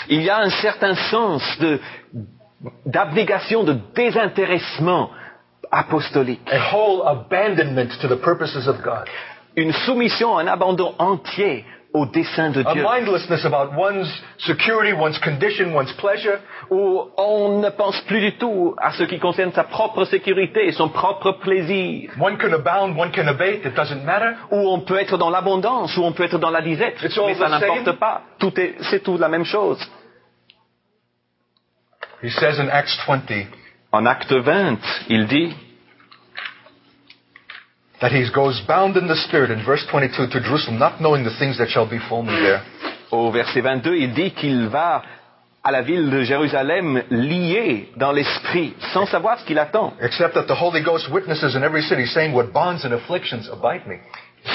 [0.09, 1.79] Il y a un certain sens de,
[2.87, 5.11] d'abnégation, de désintéressement
[5.71, 6.41] apostolique.
[6.51, 9.07] a whole abandonment to the purposes of God,
[9.55, 12.83] Une soumission, un abandon entier au dessein de a Dieu.
[12.83, 14.07] mindlessness about one's
[14.39, 16.39] security, one's condition, one's pleasure,
[16.71, 20.71] où on ne pense plus du tout à ce qui concerne sa propre sécurité et
[20.71, 24.35] son propre plaisir, One can abound, one can abate, it doesn't matter.
[24.51, 27.27] où on peut être dans l'abondance, où on peut être dans la disette, It's all
[27.27, 27.97] mais ça the n'importe same.
[27.97, 28.21] pas.
[28.39, 29.79] Tout est, c'est tout la même chose.
[32.23, 33.47] He says in Acts 20
[33.91, 34.77] En acte 20,
[35.09, 35.53] il dit,
[38.03, 41.33] that he goes bound in the Spirit in verse 22 to Jerusalem, not knowing the
[41.39, 42.61] things that shall befall me there.
[43.11, 45.01] au verset 22, il dit qu'il va
[45.63, 50.47] à la ville de Jérusalem lié dans l'esprit, sans savoir ce qu'il attend, Except that
[50.47, 53.99] the Holy Ghost witnesses in every city, saying, What bonds and afflictions abide me?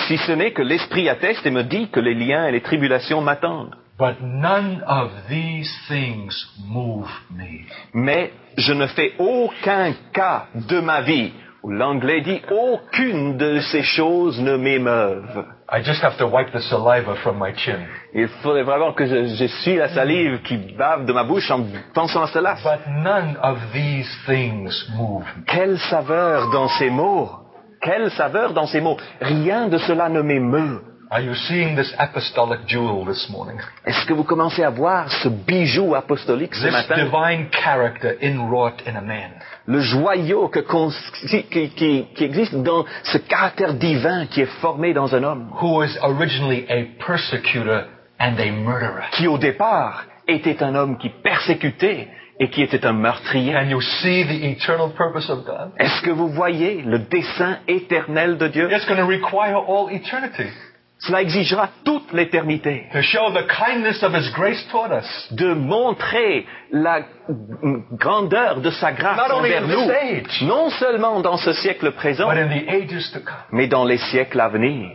[0.06, 3.22] si ce n'est que l'esprit atteste et me dit que les liens et les tribulations
[3.22, 3.74] m'attendent.
[3.98, 6.34] But none of these things
[6.66, 7.64] move me.
[7.94, 11.32] Mais je ne fais aucun cas de ma vie.
[11.64, 15.44] L'anglais dit aucune de ces choses ne m'émeuvent.
[15.70, 17.80] I just have to wipe the saliva from my chin.
[18.14, 21.66] Il faudrait vraiment que je, je suis la salive qui bave de ma bouche en
[21.94, 22.54] pensant à cela.
[22.62, 25.24] But none of these things move.
[25.46, 27.28] Quelle saveur dans ces mots?
[27.82, 28.96] Quelle saveur dans ces mots?
[29.20, 30.80] Rien de cela ne m'émeut.
[31.10, 33.58] Are you seeing this apostolic jewel this morning?
[33.86, 36.96] Est-ce que vous commencez à voir ce bijou apostolique ce This matin?
[37.04, 39.30] divine character inwrought in a man.
[39.66, 45.14] Le joyau que qui, qui- qui existe dans ce caractère divin qui est formé dans
[45.14, 45.48] un homme.
[45.62, 47.84] who was originally a persecutor
[48.20, 49.04] and a murderer.
[49.12, 53.54] qui au départ était un homme qui persécutait et qui était un meurtrier.
[53.54, 55.72] Can you see the eternal purpose of God?
[55.78, 58.68] Est-ce que vous voyez le dessein éternel de Dieu?
[58.70, 60.44] It's going to require all eternity
[61.00, 62.87] Cela exigera toute l'éternité
[65.30, 67.02] de montrer la
[67.92, 70.42] grandeur de sa grâce Not envers nous, age.
[70.42, 72.28] non seulement dans ce siècle présent,
[73.52, 74.90] mais dans les siècles à venir.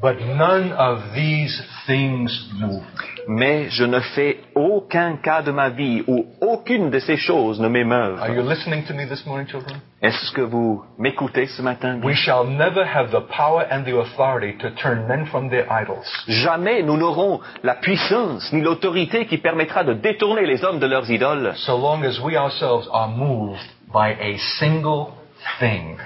[0.00, 2.30] But none of these things
[2.60, 2.82] move.
[3.28, 7.64] Mais je ne fais aucun cas de ma vie où aucune de ces choses ne
[7.64, 8.20] Are m'émeuvent.
[8.36, 9.80] you listening to me this morning, children?
[10.02, 12.00] Est-ce que vous m'écoutez ce matin?
[12.04, 16.04] We shall never have the power and the authority to turn men from their idols.
[16.28, 21.10] Jamais nous n'aurons la puissance ni l'autorité qui permettra de détourner les hommes de leurs
[21.10, 23.58] idoles, So long as we ourselves are moved
[23.92, 25.06] by a single
[25.58, 25.96] thing.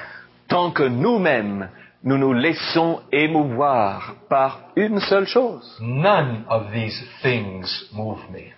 [0.49, 1.69] tant que nous-mêmes
[2.03, 5.77] nous nous laissons émouvoir par une seule chose.
[5.81, 8.53] None of these things move me.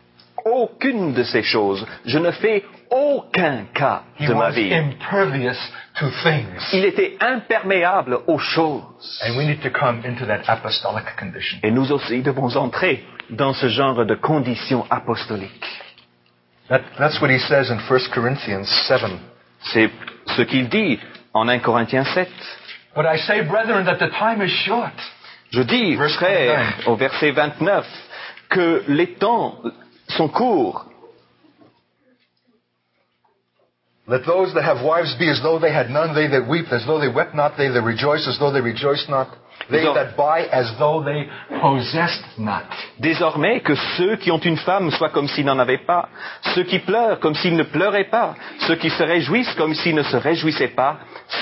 [0.44, 1.86] Aucune de ces choses.
[2.04, 4.72] Je ne fais aucun cas He de ma was vie.
[4.74, 5.56] impervious
[5.98, 6.68] to things.
[6.72, 9.20] Il était imperméable aux choses.
[9.24, 11.58] And we need to come into that apostolic condition.
[11.62, 15.66] Et nous aussi devons entrer dans ce genre de conditions apostoliques.
[16.68, 19.00] That, that's what he says in 1 Corinthians 7.
[19.72, 19.90] C'est
[20.36, 20.98] ce qu'il dit
[21.34, 22.28] en 1 Corinthiens 7.
[22.94, 24.92] But I say, brethren, that the time is short.
[25.50, 26.88] Je dis, Verse frère, 29.
[26.88, 27.86] au verset 29,
[28.48, 29.58] que les temps
[30.08, 30.86] sont courts.
[34.08, 36.84] Let those that have wives be as though they had none, they that weep as
[36.86, 39.28] though they wept not, they that rejoice as though they rejoiced not,
[39.70, 41.28] they that buy as though they
[41.60, 42.64] possessed not.
[42.98, 46.08] Désormais, que ceux qui ont une femme soient comme s'ils n'en avaient pas,
[46.54, 48.34] ceux qui pleurent comme s'ils ne pleuraient pas,
[48.66, 50.98] ceux qui se réjouissent comme s'ils ne se réjouissaient pas,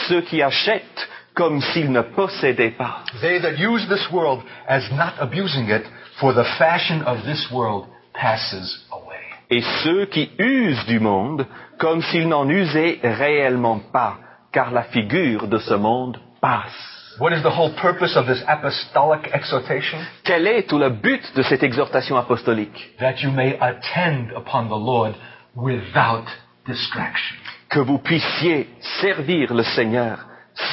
[0.08, 3.04] ceux qui achètent comme s'ils ne possédaient pas.
[3.20, 5.84] They that use this world as not abusing it,
[6.18, 9.16] for the fashion of this world passes away.
[9.50, 11.46] Et ceux qui usent du monde
[11.78, 14.18] comme s'ils n'en usaient réellement pas,
[14.52, 17.16] car la figure de ce monde passe.
[17.18, 19.98] What is the whole purpose of this apostolic exhortation?
[20.24, 22.94] Quel est tout le but de cette exhortation apostolique?
[22.98, 25.14] That you may attend upon the Lord
[25.54, 26.24] without
[26.66, 27.36] distraction.
[27.68, 28.68] Que vous puissiez
[29.00, 30.18] servir le Seigneur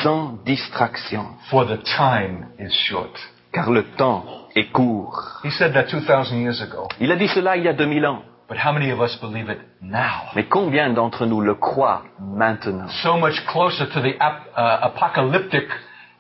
[0.03, 3.12] sans distraction, For the time is short.
[3.53, 4.23] car le temps
[4.55, 5.41] est court.
[5.43, 6.88] He said that 2,000 years ago.
[6.99, 8.21] Il a dit cela il y a 2000 ans.
[8.49, 10.29] But how many of us believe it now?
[10.36, 12.88] Mais combien d'entre nous le croient maintenant?
[13.03, 15.65] So much closer to the ap- uh, apocalyptic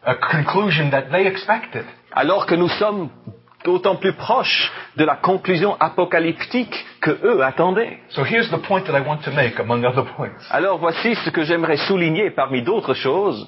[0.05, 1.85] uh, conclusion that they expected.
[2.13, 3.09] Alors que nous sommes
[3.63, 7.99] d'autant plus proches de la conclusion apocalyptique que eux attendaient.
[8.09, 10.37] So here's the point that I want to make, among other points.
[10.51, 13.47] Alors voici ce que j'aimerais souligner parmi d'autres choses.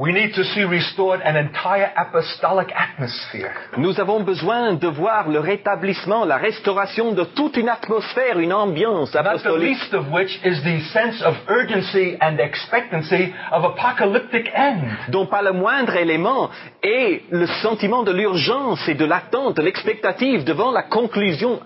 [0.00, 3.50] We need to see restored an entire apostolic atmosphere.
[3.78, 9.12] Nous avons besoin de voir le rétablissement, la restauration de toute une atmosphère, une ambiance
[9.12, 14.48] Not the apostolique, least of which is the sense of urgency and expectancy of apocalyptic
[14.54, 14.84] end.
[15.08, 16.48] dont pas le moindre élément
[16.80, 21.58] est le sentiment de l'urgence et de l'attente, de l'expectative devant la conclusion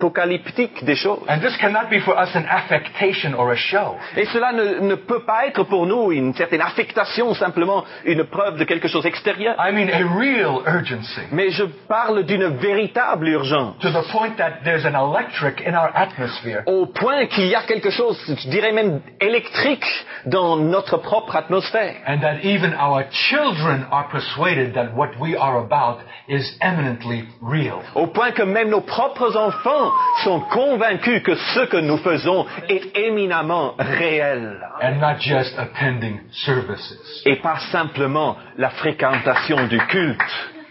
[0.00, 1.20] apocalyptique des choses.
[1.28, 3.96] And this cannot be for us an affectation or a show.
[4.16, 8.58] Et cela ne, ne peut pas être pour nous une certaine affectation, simplement une preuve
[8.58, 9.54] de quelque chose extérieur.
[9.58, 11.20] I mean a real urgency.
[11.32, 15.90] Mais je parle d'une véritable urgence, To the point that there's an electric in our
[15.94, 16.62] atmosphere.
[16.66, 19.84] au point qu'il y a quelque chose, je dirais même électrique,
[20.26, 21.96] dans notre propre atmosphère.
[22.06, 27.80] And that even our children are persuaded that what we are about is eminently real.
[27.94, 29.89] Au point que même nos propres enfants
[30.24, 34.58] sont convaincus que ce que nous faisons est éminemment réel.
[34.82, 37.22] And not just attending services.
[37.26, 40.20] Et pas simplement la fréquentation du culte.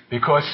[0.10, 0.46] Because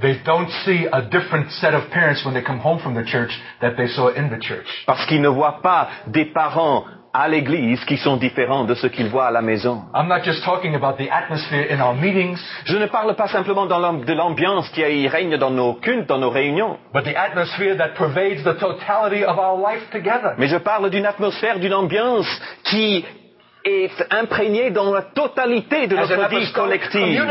[0.00, 3.30] they don't see a different set of parents when they come home from the church
[3.60, 4.66] that they saw in the church.
[4.86, 9.08] Parce qu'ils ne voient pas des parents à l'église qui sont différents de ce qu'ils
[9.08, 9.82] voient à la maison.
[9.94, 13.66] I'm not just talking about the atmosphere in our meetings, Je ne parle pas simplement
[13.66, 17.90] de l'ambiance qui y règne dans nos cultes, dans nos réunions, but the atmosphere that
[17.98, 20.34] pervades the totality of our life together.
[20.38, 22.26] mais je parle d'une atmosphère, d'une ambiance
[22.64, 23.04] qui
[23.64, 27.24] est imprégnée dans la totalité de notre vie collective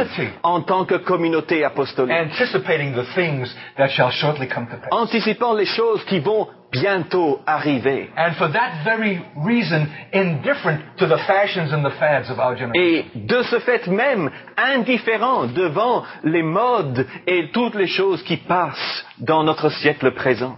[0.44, 2.16] en tant que communauté apostolique,
[4.92, 8.10] anticipant les choses qui vont bientôt arriver.
[12.74, 19.06] Et de ce fait même, indifférent devant les modes et toutes les choses qui passent
[19.20, 20.56] dans notre siècle présent.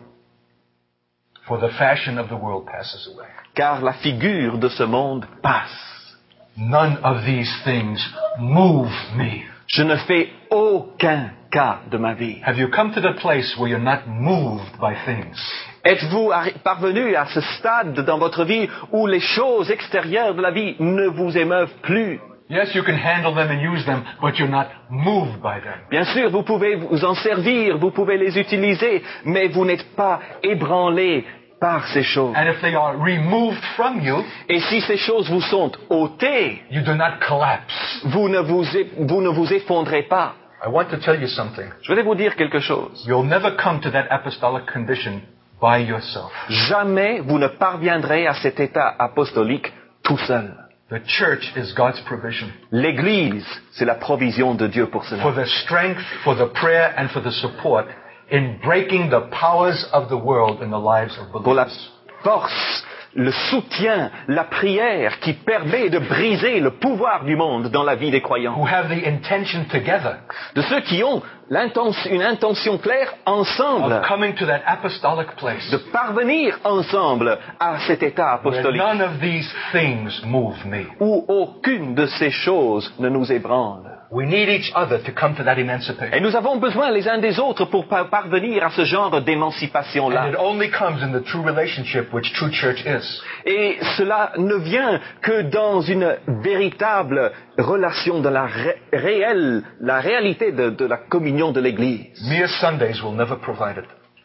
[1.47, 3.27] For the fashion of the world passes away.
[3.55, 6.15] Car la figure de ce monde passe.
[6.55, 7.99] None of these things
[8.39, 9.43] move me.
[9.67, 12.41] Je ne fais aucun cas de ma vie.
[12.45, 15.37] Have you come to the place where you're not moved by things?
[15.83, 16.31] Êtes-vous
[16.63, 21.07] parvenu à ce stade dans votre vie où les choses extérieures de la vie ne
[21.07, 22.21] vous émeuvent plus?
[22.49, 25.79] Yes, you can handle them and use them, but you're not moved by them.
[25.89, 30.19] Bien sûr, vous pouvez vous en servir, vous pouvez les utiliser, mais vous n'êtes pas
[30.43, 31.25] ébranlé
[31.61, 32.35] par ces choses.
[32.35, 36.81] And if they are removed from you, Et si ces choses vous sont ôtées, you
[36.81, 38.01] do not collapse.
[38.03, 38.63] vous ne vous,
[38.97, 40.33] vous ne vous effondrez pas.
[40.65, 41.65] I want to tell you something.
[41.81, 43.03] Je vais vous dire quelque chose.
[43.07, 45.21] You'll never come to that apostolic condition
[45.61, 46.31] by yourself.
[46.49, 49.71] Jamais vous ne parviendrez à cet état apostolique
[50.03, 50.53] tout seul.
[50.93, 55.23] The church is God's provision L'Église, c'est la provision de Dieu pour cela.
[55.23, 57.87] for the strength, for the prayer, and for the support
[58.29, 61.89] in breaking the powers of the world in the lives of Pour la believers.
[62.23, 62.83] force,
[63.15, 68.11] le soutien, la prière qui permet de briser le pouvoir du monde dans la vie
[68.11, 68.55] des croyants.
[68.55, 70.17] Who have the intention together
[70.55, 71.21] De ceux qui ont
[72.09, 78.01] une intention claire ensemble of coming to that apostolic place de parvenir ensemble à cet
[78.01, 80.85] état where apostolique none of these things move me.
[80.99, 83.92] où aucune de ces choses ne nous ébranle.
[84.13, 86.21] We need each other to come to that Et emancipation.
[86.21, 90.29] nous avons besoin les uns des autres pour par- parvenir à ce genre d'émancipation-là.
[90.29, 93.21] it only comes in the true relationship which true church is.
[93.45, 100.51] Et cela ne vient que dans une véritable relation de la ré- réelle, la réalité
[100.51, 102.07] de, de la communion de l'Église.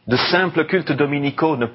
[0.06, 1.66] De simples cultes dominicaux ne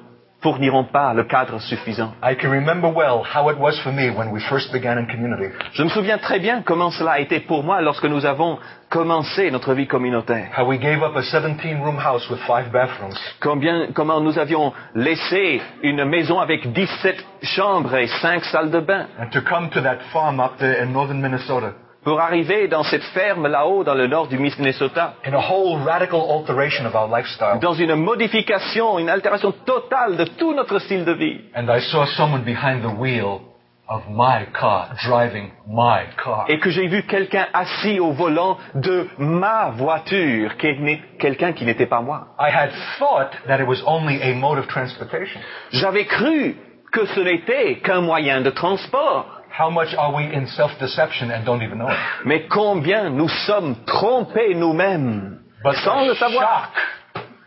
[0.44, 2.12] fourniront pas le cadre suffisant.
[2.22, 5.50] I can remember well how it was for me when we first began in community.
[5.72, 8.58] Je me souviens très bien comment cela a été pour moi lorsque nous avons
[8.90, 10.50] commencé notre vie communautaire.
[10.56, 14.74] How we gave up a 17 room house with five bathrooms Combien, comment nous avions
[14.94, 19.80] laissé une maison avec 17 chambres et 5 salles de bain and to come to
[19.80, 21.72] that farm up there in northern Minnesota
[22.04, 26.20] pour arriver dans cette ferme là-haut dans le nord du Minnesota, in a whole radical
[26.20, 27.58] alteration of our lifestyle.
[27.60, 31.40] dans une modification, une altération totale de tout notre style de vie.
[31.56, 33.40] And I saw someone behind the wheel
[33.88, 36.46] of my car, driving my car.
[36.48, 42.00] Et que j'ai vu quelqu'un assis au volant de ma voiture, quelqu'un qui n'était pas
[42.00, 42.28] moi.
[42.38, 45.40] I had thought that it was only a mode of transportation.
[45.72, 46.56] J'avais cru
[46.92, 49.33] que ce n'était qu'un moyen de transport.
[49.56, 51.88] How much are we in self-deception and don't even know?
[51.88, 51.96] It?
[52.24, 56.42] Mais combien nous sommes trompés nous-mêmes But sans le the savoir.
[56.42, 56.70] shock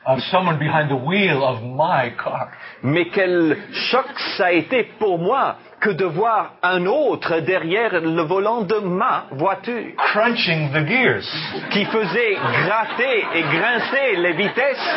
[0.05, 2.49] of someone behind the wheel of my car.
[2.81, 3.57] Mais quel
[3.91, 4.05] choc
[4.37, 9.25] ça a été pour moi que de voir un autre derrière le volant de ma
[9.31, 11.27] voiture crunching the gears.
[11.71, 14.89] qui faisait gratter et grincer les vitesses.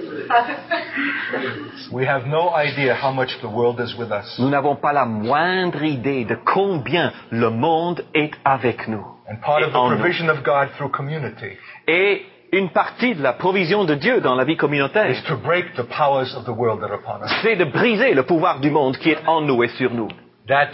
[1.92, 4.38] We have no idea how much the world is with us.
[4.38, 9.04] Nous n'avons pas la moindre idée de combien le monde est avec nous.
[9.28, 9.96] And part Et of the en nous.
[9.98, 11.56] provision of God through community
[11.88, 15.74] Et une partie de la provision de Dieu dans la vie communautaire, is to break
[15.76, 17.30] the powers of the world that are upon us.
[17.42, 20.08] c'est de briser le pouvoir du monde qui est en nous et sur nous.
[20.48, 20.70] That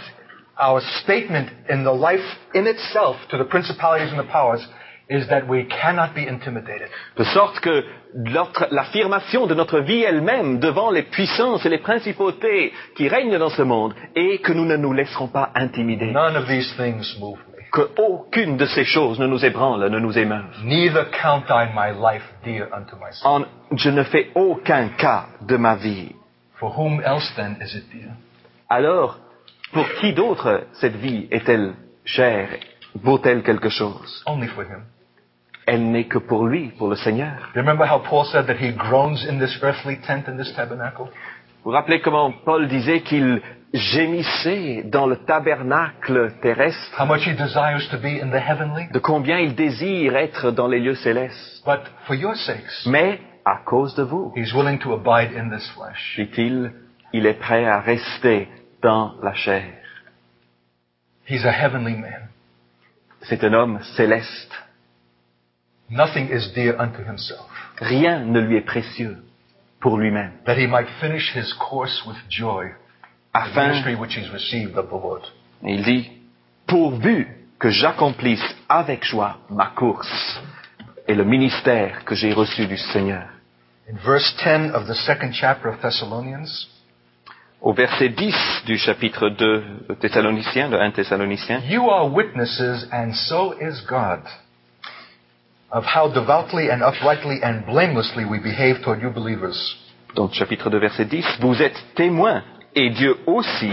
[0.59, 4.67] our statement in the life in itself to the principalities and the powers
[5.09, 6.89] is that we cannot be intimidated.
[7.17, 7.83] De sorte que
[8.71, 13.61] l'affirmation de notre vie elle-même devant les puissances et les principautés qui règnent dans ce
[13.61, 16.11] monde est que nous ne nous laisserons pas intimider.
[16.11, 17.57] None of these things move me.
[17.71, 20.45] Que aucune de ces choses ne nous ébranle, ne nous émeuve.
[20.63, 23.25] Neither count I my life dear unto myself.
[23.25, 26.15] En- je ne fais aucun cas de ma vie.
[26.59, 28.11] For whom else then is it dear?
[28.69, 29.19] Alors,
[29.73, 31.73] pour qui d'autre cette vie est-elle
[32.05, 32.49] chère
[32.95, 34.23] Vaut-elle quelque chose?
[34.25, 34.83] Only for him.
[35.69, 37.51] Elle n'est que pour lui, pour le Seigneur.
[37.53, 41.07] You remember how Paul said that he groans in this earthly tent, in this tabernacle?
[41.63, 43.41] Vous vous rappelez comment Paul disait qu'il
[43.73, 46.97] gémissait dans le tabernacle terrestre?
[46.97, 48.87] How much he desires to be in the heavenly?
[48.93, 51.61] de combien il désire être dans les lieux célestes?
[51.65, 55.69] But for your sakes, Mais à cause de vous, he's willing to abide in this
[55.75, 56.15] flesh.
[56.15, 56.71] dit-il,
[57.11, 58.47] il est prêt à rester
[58.81, 59.65] dans la chair.
[61.29, 62.29] He's a heavenly man.
[63.23, 64.53] C'est un homme céleste.
[65.89, 67.45] Nothing is dear unto himself,
[67.79, 69.17] Rien ne lui est précieux
[69.79, 72.65] pour lui-même, that he might finish his course with joy,
[73.33, 75.21] the afin, ministry which he's received of the Lord.
[75.63, 76.09] il dit,
[76.67, 77.27] pourvu
[77.59, 80.41] que j'accomplisse avec joie ma course
[81.07, 83.27] et le ministère que j'ai reçu du Seigneur.
[83.89, 86.67] In verse 10 of the second chapter of Thessalonians,
[87.61, 93.13] Au verset 10 du chapitre 2 de Thessaloniciens, de 1 Thessaloniciens, you are witnesses, and
[93.13, 94.19] so is God,
[95.71, 99.75] of how devoutly and uprightly and blamelessly we behave toward you believers.
[100.15, 102.43] donc chapitre 2 verset 10, vous êtes témoins,
[102.75, 103.71] et Dieu aussi,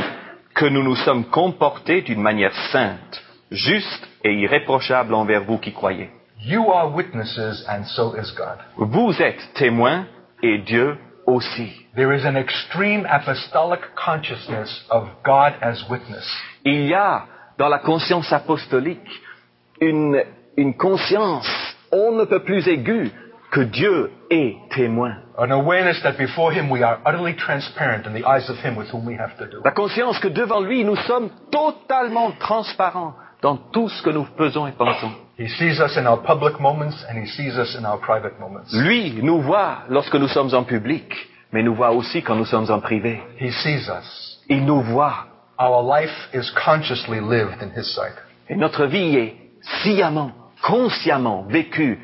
[0.54, 6.10] que nous nous sommes comportés d'une manière sainte, juste et irréprochable envers vous qui croyez.
[6.40, 8.58] You are witnesses, and so is God.
[8.76, 10.06] Vous êtes témoins,
[10.42, 11.70] et Dieu aussi.
[11.96, 16.26] There is an extreme apostolic consciousness of God as witness.
[16.64, 17.26] Il y a
[17.56, 19.08] dans la conscience apostolique
[19.80, 20.22] une,
[20.56, 21.46] une conscience
[21.94, 23.12] on ne peut plus aiguë
[23.50, 25.14] que Dieu est témoin.
[25.38, 28.88] An awareness that before Him we are utterly transparent in the eyes of Him with
[28.92, 29.60] whom we have to do.
[29.64, 34.66] La conscience que devant lui, nous sommes totalement transparents dans tout ce que nous faisons
[34.66, 35.10] et pensons.
[38.72, 41.14] Lui nous voit lorsque nous sommes en public,
[41.52, 43.20] mais nous voit aussi quand nous sommes en privé.
[43.40, 44.40] He sees us.
[44.48, 45.26] Il nous voit.
[45.58, 48.14] Our life is consciously lived in His sight.
[48.48, 49.36] Et notre vie est
[49.82, 50.32] sciemment,
[50.64, 51.98] consciemment vécue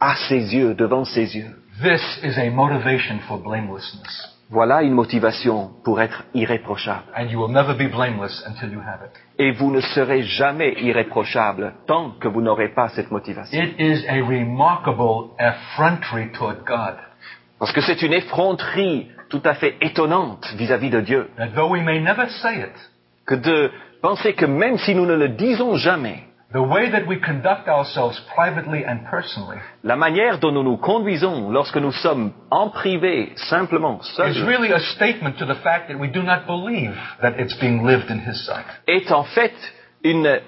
[0.00, 1.56] à ses yeux, devant ses yeux.
[1.82, 4.28] This is a motivation for blamelessness.
[4.50, 7.04] Voilà une motivation pour être irréprochable.
[7.16, 9.12] And you will never be blameless until you have it.
[9.38, 13.58] Et vous ne serez jamais irréprochable tant que vous n'aurez pas cette motivation.
[13.58, 16.96] It is a remarkable effrontery toward God.
[17.58, 21.30] Parce que c'est une effronterie tout à fait étonnante vis-à-vis de Dieu.
[21.38, 22.90] That though we may never say it,
[23.24, 23.70] Que de
[24.02, 28.20] penser que même si nous ne le disons jamais, the way that we conduct ourselves
[28.34, 34.00] privately and personally la manière dont nous nous conduisons lorsque nous sommes en privé, simplement,
[34.00, 37.58] is seuls, really a statement to the fact that we do not believe that it's
[37.60, 38.66] being lived in His sight.
[38.86, 39.54] est en fait
[40.04, 40.40] une,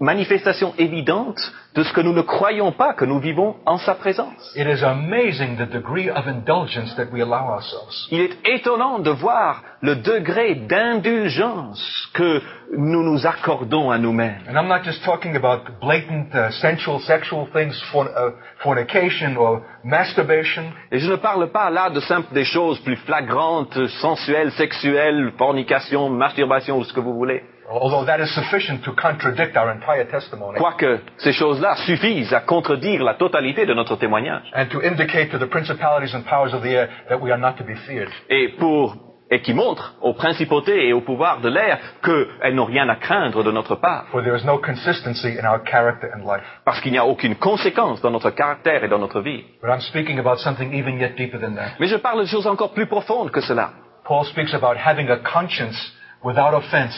[0.00, 1.40] manifestation évidente
[1.74, 4.54] de ce que nous ne croyons pas que nous vivons en sa présence.
[4.54, 8.08] It is amazing the degree of indulgence that we allow ourselves.
[8.10, 12.42] Il est étonnant de voir le degré d'indulgence que
[12.76, 14.40] nous nous accordons à nous-mêmes.
[14.48, 18.32] And I'm not just talking about blatant uh, sensual, sexual things, for, uh,
[18.62, 20.64] fornication or masturbation.
[20.92, 26.10] Et je ne parle pas là de simples des choses plus flagrantes, sensuelles, sexuelles, fornication,
[26.10, 27.42] masturbation ou ce que vous voulez.
[27.68, 33.02] Although that is sufficient to contradict our entire testimony Quoique ces choses-là suffisent à contredire
[33.02, 34.44] la totalité de notre témoignage.
[34.54, 37.54] and to indicate to the principalities and powers of the air that we are not
[37.58, 38.08] to be feared.
[38.30, 38.94] Et pour
[39.28, 43.42] et qui montrent aux principautés et aux pouvoirs de l'air qu'elles n'ont rien à craindre
[43.42, 46.44] de notre part, For there is no consistency in our character and life.
[46.64, 49.42] parce qu'il n'y a aucune conséquence dans notre caractère et dans notre vie.
[49.60, 51.70] But I'm speaking about something even yet deeper than that.
[51.80, 53.70] Mais je parle de choses encore plus profondes que cela.
[54.04, 55.76] Paul speaks about having a conscience
[56.22, 56.94] without offense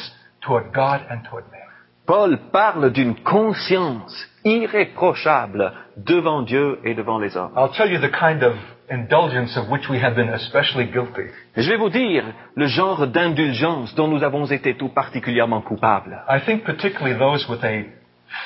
[0.48, 1.60] toward God and toward man.
[2.06, 7.52] Paul parle d'une conscience irréprochable devant Dieu et devant les hommes.
[7.54, 8.54] I'll tell you the kind of
[8.90, 11.28] indulgence of which we have been especially guilty.
[11.54, 12.24] Et je vais vous dire
[12.54, 16.18] le genre d'indulgence dont nous avons été tout particulièrement coupables.
[16.30, 17.84] I think particularly those with a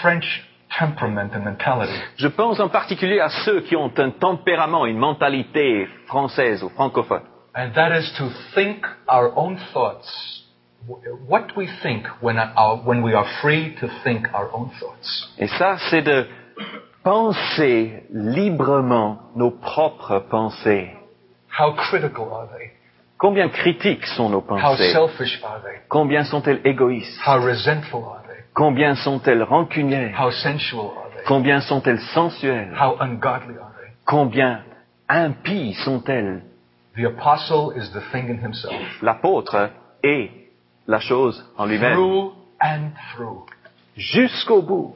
[0.01, 0.45] French
[0.77, 1.93] temperament and mentality.
[2.17, 7.23] Je pense en particulier à ceux qui ont un tempérament, une mentalité française ou francophone.
[7.55, 8.25] And that is to
[8.55, 10.42] think our own thoughts,
[11.29, 15.29] what we think when, our, when we are free to think our own thoughts.
[15.39, 16.27] Et ça, c'est de
[17.03, 20.91] penser librement nos propres pensées.
[21.59, 22.71] How critical are they?
[23.19, 24.93] Combien critiques sont nos How pensées?
[24.93, 25.81] selfish are they?
[25.89, 27.21] Combien sont-elles égoïstes?
[27.25, 28.43] How resentful are they?
[28.55, 30.15] Combien sont-elles rancunières?
[30.19, 31.25] How sensual are they?
[31.27, 32.73] Combien sont-elles sensuelles?
[32.75, 33.93] How ungodly are they?
[34.05, 34.63] Combien
[35.09, 36.43] impies sont-elles?
[36.97, 38.75] The apostle is the thing in himself.
[39.01, 39.71] L'apôtre
[40.03, 40.31] est
[40.87, 41.95] la chose en lui-même.
[41.95, 43.45] Through and through.
[43.97, 44.95] Jusqu'au bout,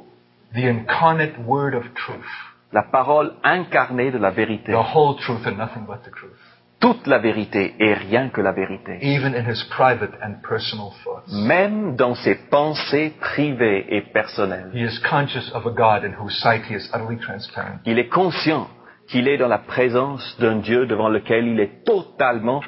[0.55, 2.25] The incarnate word of truth.
[2.73, 4.73] la parole incarnée de la vérité.
[4.73, 6.33] The whole truth and nothing but the truth.
[6.79, 8.99] Toute la vérité et rien que la vérité.
[9.03, 11.33] Even in his private and personal thoughts.
[11.33, 14.71] Même dans ses pensées privées et personnelles.
[14.75, 17.81] He is conscious of a God in whose sight he is utterly transparent.
[17.87, 18.69] Il est conscient
[19.09, 22.61] qu'il est dans la présence d'un Dieu devant lequel il est totalement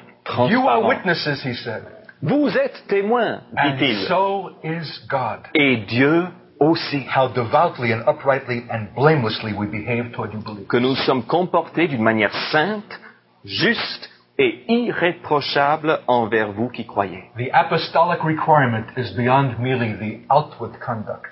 [0.48, 0.88] You are transparent.
[0.88, 1.82] witnesses, he said.
[2.22, 4.06] Vous êtes témoins, And dit-il.
[4.08, 5.40] so is God.
[5.54, 6.24] Et Dieu
[6.58, 7.04] aussi.
[7.14, 10.66] How devoutly and uprightly and blamelessly we behave toward you believers.
[10.68, 13.00] Que nous sommes comportés d'une manière sainte,
[13.44, 17.24] juste et irréprochable envers vous qui croyez.
[17.36, 21.26] The apostolic requirement is beyond merely the outward conduct.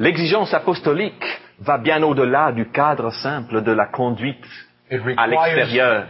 [0.00, 1.24] L'exigence apostolique
[1.60, 4.44] va bien au-delà du cadre simple de la conduite
[4.90, 6.04] It à requires, l'extérieur.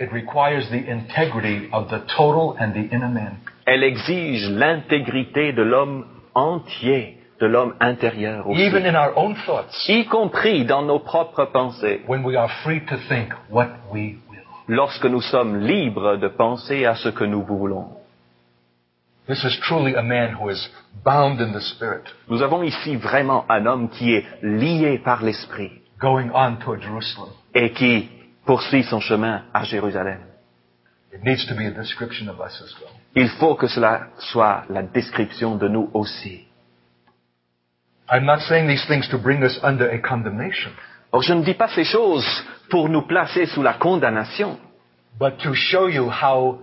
[0.00, 3.36] it requires the integrity of the total and the inner man.
[3.66, 8.60] Elle exige l'intégrité de l'homme entier, de l'homme intérieur aussi.
[8.62, 12.80] Even in our own thoughts, y compris dans nos propres pensées, when we are free
[12.86, 14.40] to think what we will.
[14.68, 17.88] lorsque nous sommes libres de penser à ce que nous voulons.
[19.28, 20.68] This is truly a man who is
[21.04, 25.70] bound in the Spirit, Nous avons ici vraiment un homme qui est lié par l'esprit
[26.00, 27.30] going on toward Jerusalem.
[27.54, 28.08] et qui
[28.44, 30.18] poursuit son chemin à Jérusalem.
[31.12, 32.90] It needs to be a description of us as well.
[33.14, 36.46] Il faut que cela soit la description de nous aussi.
[38.10, 40.72] I'm not saying these things to bring us under a condemnation,
[41.12, 42.26] Or, je ne dis pas ces choses
[42.70, 44.58] pour nous placer sous la condamnation,
[45.18, 46.60] but to show you how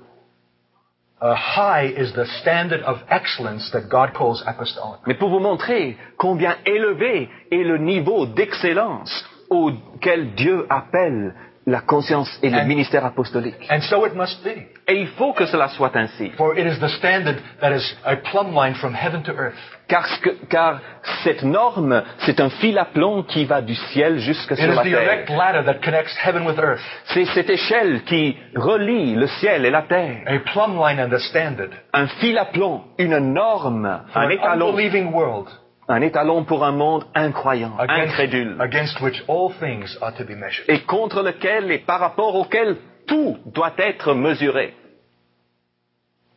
[1.22, 5.02] uh, high is the standard of excellence that God calls apostolic.
[5.06, 11.36] mais pour vous montrer combien élevé est le niveau d'excellence auquel Dieu appelle
[11.70, 13.56] la conscience et le And- ministère apostolique.
[13.70, 14.50] And so it must be.
[14.88, 16.32] Et il faut que cela soit ainsi.
[16.32, 19.56] For it is the standard that is a plumb line from heaven to earth.
[19.88, 20.80] Car, ce que- car
[21.24, 25.38] cette norme, c'est un fil à plomb qui va du ciel sur is la terre.
[25.38, 26.82] ladder that connects heaven with earth.
[27.06, 30.24] C'est cette échelle qui relie le ciel et la terre.
[30.28, 31.70] A plumb line and a standard.
[31.94, 34.74] Un fil à plomb, une norme, For un étalon,
[35.12, 35.48] world
[35.90, 40.36] un étalon pour un monde incroyant, against, incrédule, against which all things are to be
[40.36, 40.66] measured.
[40.70, 42.78] et contre lequel et par rapport auquel
[43.08, 44.76] tout doit être mesuré.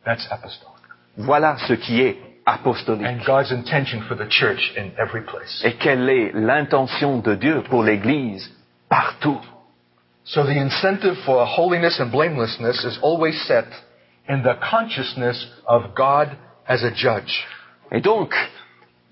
[0.05, 0.73] That's apostolic.
[1.17, 3.05] Voilà ce qui est apostolique.
[3.05, 5.63] And God's intention for the church in every place.
[5.63, 8.51] Et quelle est l'intention de Dieu pour l'Église
[8.89, 9.39] partout.
[10.25, 13.67] So the incentive for holiness and blamelessness is always set
[14.27, 16.29] in the consciousness of God
[16.67, 17.45] as a judge.
[17.91, 18.33] Et donc,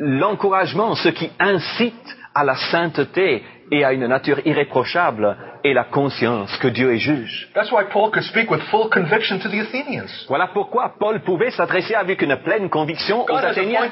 [0.01, 6.55] l'encouragement, ce qui incite à la sainteté, et a une nature irréprochable et la conscience
[6.57, 7.49] que Dieu est juge.
[7.55, 10.25] That's why Paul could speak with full conviction to the Athenians.
[10.27, 13.87] Voilà pourquoi Paul pouvait s'adresser avec une pleine conviction aux Athéniens.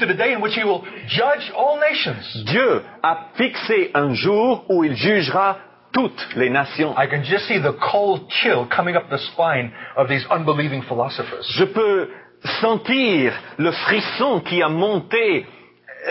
[2.46, 5.58] Dieu a fixé un jour où il jugera
[5.94, 6.94] toutes les nations.
[11.48, 12.10] Je peux
[12.62, 15.46] sentir le frisson qui a monté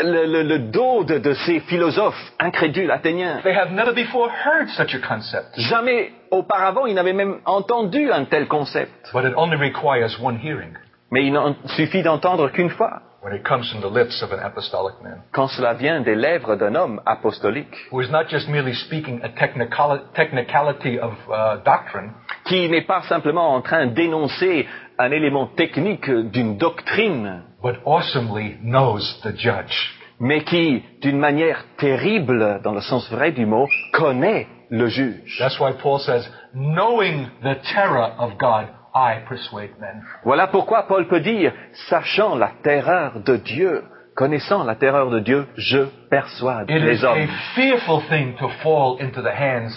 [0.02, 3.40] le, le- le dos de, de ces philosophes incrédules athéniens.
[3.42, 5.58] They have never before heard such a concept.
[5.58, 9.10] Jamais auparavant, ils n'avaient même entendu un tel concept.
[9.12, 10.74] But it only requires one hearing
[11.10, 14.38] Mais il n'en suffit d'entendre qu'une fois, when it comes from the lips of an
[14.44, 18.74] apostolic man quand cela vient des lèvres d'un homme apostolique, who is not just merely
[18.74, 22.12] speaking a technicali- technicality of uh, doctrine,
[22.44, 24.66] qui n'est pas simplement en train d'énoncer
[24.98, 29.94] un élément technique d'une doctrine, but awesomely knows the judge.
[30.20, 35.36] mais qui, d'une manière terrible, dans le sens vrai du mot, connaît le juge.
[35.38, 40.02] That's why Paul says, knowing the terror of God, I persuade men.
[40.24, 41.52] Voilà pourquoi Paul peut dire,
[41.88, 43.84] sachant la terreur de Dieu,
[44.16, 47.28] connaissant la terreur de Dieu, je persuade It is les a hommes.
[47.54, 49.70] fearful thing to fall into the hands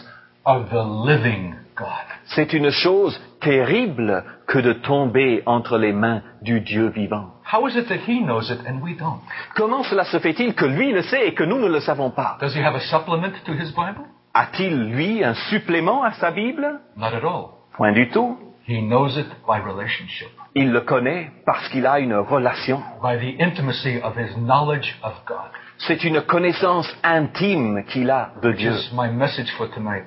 [0.45, 1.53] of the living.
[2.25, 7.33] C'est une chose terrible que de tomber entre les mains du Dieu vivant.
[7.51, 9.19] How is it that he knows it and we don't?
[9.55, 12.37] Comment cela se fait-il que lui le sait et que nous ne le savons pas?
[12.39, 14.05] Does he have a supplement to his Bible?
[14.33, 16.79] A-t-il, lui, un supplément à sa Bible?
[16.95, 17.49] Not at all.
[17.75, 18.37] Point du tout.
[18.67, 22.79] He knows it by relationship, Il le connaît parce qu'il a une relation.
[23.01, 25.49] by the intimacy of his knowledge of God.
[25.79, 28.71] C'est une connaissance intime qu'il a de Dieu.
[28.71, 30.05] is my message for tonight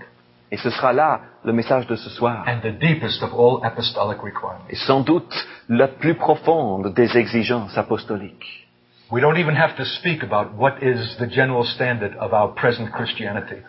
[0.55, 2.45] Et ce sera là le message de ce soir.
[2.47, 4.65] and the deepest of all apostolic requirements.
[4.71, 5.35] Et sans doute
[5.69, 8.69] la plus profonde des exigences apostoliques.
[9.11, 12.93] We don't even have to speak about what is the general standard of our present
[12.93, 13.63] Christianity.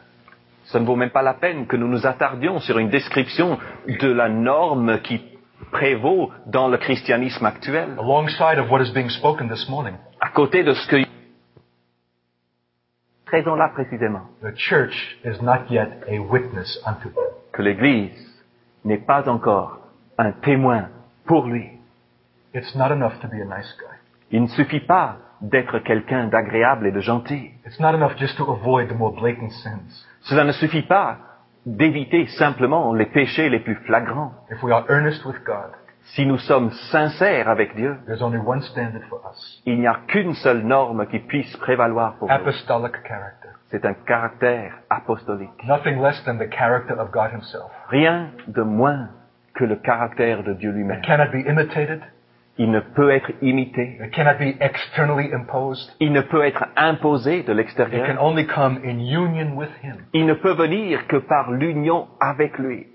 [0.66, 3.58] Ce ne vaut même pas la peine que nous nous attardions sur une description
[3.88, 5.20] de la norme qui
[5.72, 10.64] prévaut dans le christianisme actuel, Alongside of what is being spoken this morning, à côté
[10.64, 11.05] de ce que...
[13.36, 17.34] Raison-là précisément, the church is not yet a witness unto him.
[17.52, 18.14] que l'Église
[18.86, 19.80] n'est pas encore
[20.18, 20.88] un témoin
[21.26, 21.70] pour lui.
[22.54, 23.98] It's not enough to be a nice guy.
[24.32, 27.52] Il ne suffit pas d'être quelqu'un d'agréable et de gentil.
[27.66, 30.06] It's not enough just to avoid the more blatant sins.
[30.22, 31.18] Cela ne suffit pas
[31.66, 34.32] d'éviter simplement les péchés les plus flagrants.
[34.50, 35.72] If we are earnest with God,
[36.14, 39.62] Si nous sommes sincères avec Dieu, there's only one standard for us.
[39.66, 42.34] il n'y a qu'une seule norme qui puisse prévaloir pour nous.
[42.34, 43.50] Apostolic character.
[43.70, 45.64] C'est un caractère apostolique.
[45.68, 47.72] Nothing less than the character of God himself.
[47.90, 49.10] Rien de moins
[49.56, 51.00] que le caractère de Dieu lui-même.
[51.00, 52.02] It cannot be imitated.
[52.58, 53.98] Il ne peut être imité.
[54.02, 55.92] It cannot be externally imposed.
[56.00, 58.24] Il ne peut être imposé de It can l'extérieur.
[58.24, 59.96] only come in union with him.
[60.14, 62.86] Il ne peut venir que par l'union avec lui.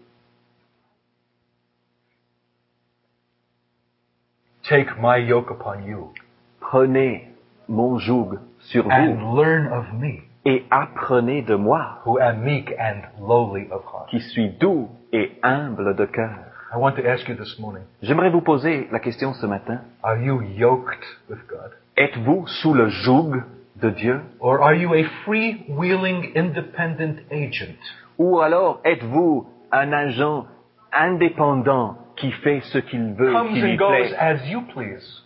[4.71, 6.13] Take my yoke upon you
[6.61, 7.27] Prenez
[7.69, 12.71] mon joug sur vous and learn of me, et apprenez de moi, who am meek
[12.79, 14.09] and lowly of heart.
[14.11, 16.39] qui suis doux et humble de cœur.
[16.73, 19.81] I want to ask you this morning, J'aimerais vous poser la question ce matin.
[20.05, 21.73] are you yoked with God?
[21.97, 23.43] Êtes-vous sous le joug
[23.83, 24.21] de Dieu?
[24.39, 27.75] Or are you a freewheeling independent agent?
[28.19, 30.47] Ou alors êtes-vous un agent
[30.93, 35.25] indépendant qui fait ce qu'il veut, Comes qui lui and goes plaît as you please.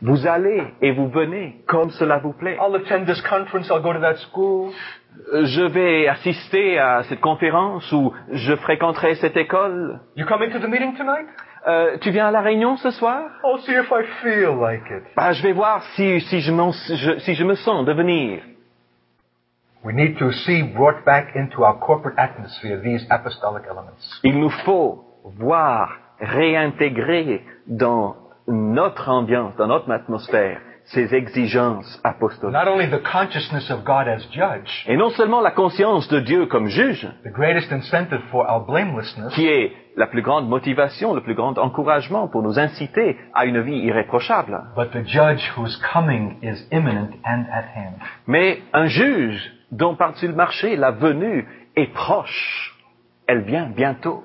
[0.00, 2.56] Vous allez et vous venez comme cela vous plaît.
[2.60, 4.70] I'll attend this conference, I'll go to that school.
[5.32, 10.00] Euh, Je vais assister à cette conférence ou je fréquenterai cette école.
[10.16, 11.26] You coming to the meeting tonight?
[11.68, 13.22] Euh, tu viens à la réunion ce soir?
[13.44, 15.04] I'll see if I feel like it.
[15.14, 18.40] Bah, Je vais voir si, si, je m'en- je- si je me sens de venir.
[19.84, 24.20] We need to see brought back into our corporate atmosphere these apostolic elements.
[24.24, 28.16] Il nous faut voir réintégrer dans
[28.48, 32.54] notre ambiance, dans notre atmosphère, ces exigences apostoliques.
[32.54, 36.46] Not only the consciousness of God as judge, Et non seulement la conscience de Dieu
[36.46, 41.20] comme juge, the greatest incentive for our blamelessness, qui est la plus grande motivation, le
[41.20, 46.36] plus grand encouragement pour nous inciter à une vie irréprochable, but the judge whose coming
[46.42, 47.94] is imminent and at hand.
[48.26, 51.46] mais un juge dont par-dessus le marché, la venue
[51.76, 52.76] est proche.
[53.26, 54.24] Elle vient bientôt.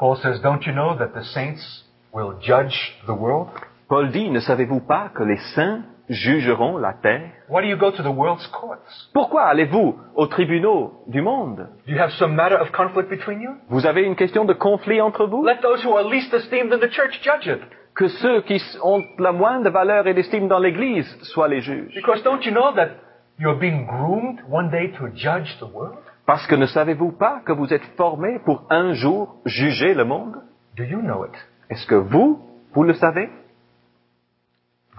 [0.00, 2.74] Paul says, Don't you know that the saints will judge
[3.06, 3.50] the world?
[3.86, 7.32] Paul dit, ne savez-vous pas que les saints jugeront la terre?
[7.50, 9.10] Why do you go to the world's courts?
[9.12, 11.68] Pourquoi allez-vous aux tribunaux du monde?
[11.86, 13.50] Do you have some matter of conflict between you?
[13.68, 15.44] Vous avez une question de conflit entre vous?
[15.44, 17.60] Let those who are least esteemed in the church judge it.
[17.94, 21.94] que ceux qui ont la moindre valeur et d'estime dans l'Église soient les juges.
[21.94, 22.92] Because don't you know that
[23.38, 25.98] you're being groomed one day to judge the world?
[26.30, 30.36] Parce que ne savez-vous pas que vous êtes formés pour un jour juger le monde?
[30.76, 31.34] Do you know it?
[31.70, 32.38] Est-ce que vous,
[32.72, 33.28] vous le savez?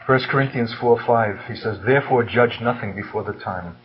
[0.10, 3.76] 1 Corinthians 4 5, he says, Therefore judge nothing before the time.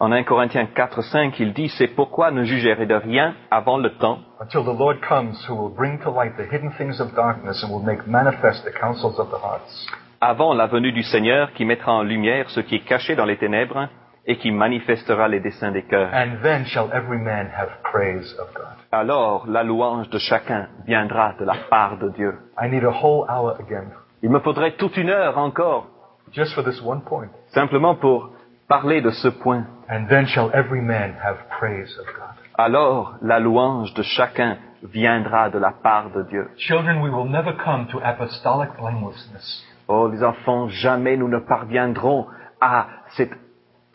[0.00, 3.90] En 1 Corinthiens 4, 5, il dit, c'est pourquoi ne jugerez de rien avant le
[3.90, 7.62] temps, Until the Lord comes, who will bring to light the hidden things of darkness
[7.62, 9.86] and will make manifest the counsels of the hearts.
[10.20, 13.36] avant la venue du Seigneur qui mettra en lumière ce qui est caché dans les
[13.36, 13.88] ténèbres
[14.26, 16.10] et qui manifestera les desseins des cœurs.
[16.14, 18.64] And then shall every man have praise of God.
[18.92, 22.34] Alors la louange de chacun viendra de la part de Dieu.
[22.60, 23.90] I need a whole hour again,
[24.22, 25.86] Il me faudrait toute une heure encore,
[26.32, 27.28] just for this one point.
[27.52, 28.30] simplement pour
[28.68, 29.64] parler de ce point.
[29.90, 32.34] And then shall every man have praise of God.
[32.56, 36.48] Alors la louange de chacun viendra de la part de Dieu.
[36.56, 42.26] Children, we will never come to apostolic blamelessness Oh les enfants, jamais nous ne parviendrons
[42.60, 43.30] à cet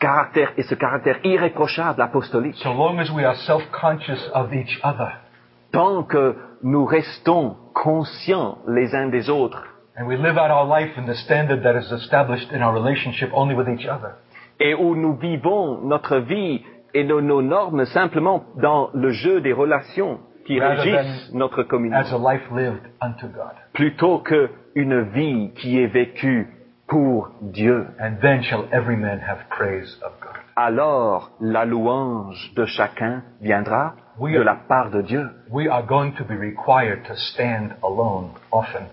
[0.00, 2.56] caractère et ce caractère irréprochable apostolique.
[2.56, 5.12] so long as we are self-conscious of each other
[5.72, 6.34] Tant que
[6.64, 9.64] nous restons conscients les uns des autres
[9.96, 13.30] and we live out our life in the standard that is established in our relationship
[13.32, 14.14] only with each other.
[14.58, 16.62] et où nous vivons notre vie
[16.94, 21.64] et nos, nos normes simplement dans le jeu des relations qui Rather régissent notre As
[21.68, 23.52] communauté, a life lived unto God.
[23.74, 26.48] plutôt qu'une vie qui est vécue
[26.90, 27.86] pour Dieu.
[27.98, 30.36] And then shall every man have praise of God.
[30.56, 35.30] Alors la louange de chacun viendra de la part de Dieu.
[35.50, 38.86] We are going to be required to stand alone often.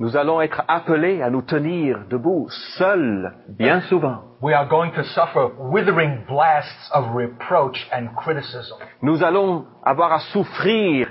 [0.00, 2.48] Nous allons être appelés à nous tenir debout,
[2.78, 4.22] seuls, bien souvent.
[4.40, 8.76] We are going to suffer withering blasts of reproach and criticism.
[9.02, 11.07] Nous allons avoir à souffrir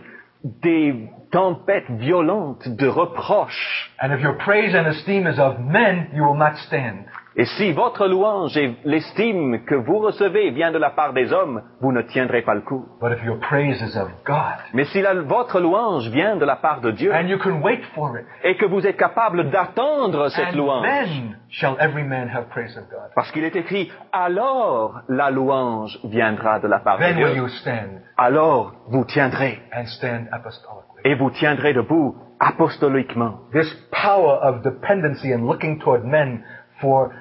[0.61, 3.89] des tempêtes violentes de reproches.
[3.99, 7.05] And if your praise and esteem is of men, you will not stand.
[7.39, 11.61] Et si votre louange et l'estime que vous recevez vient de la part des hommes,
[11.81, 12.83] vous ne tiendrez pas le coup.
[12.99, 16.55] But if your praise is of God, Mais si la- votre louange vient de la
[16.55, 20.29] part de Dieu and you can wait for it, et que vous êtes capable d'attendre
[20.29, 23.11] cette and louange, then shall every man have praise of God.
[23.13, 27.43] parce qu'il est écrit, alors la louange viendra de la part de Then will Dieu,
[27.43, 31.01] you stand alors vous tiendrez and stand apostolically.
[31.05, 33.39] et vous tiendrez debout apostoliquement.
[33.51, 36.43] This power of dependency and looking toward men
[36.81, 37.13] for,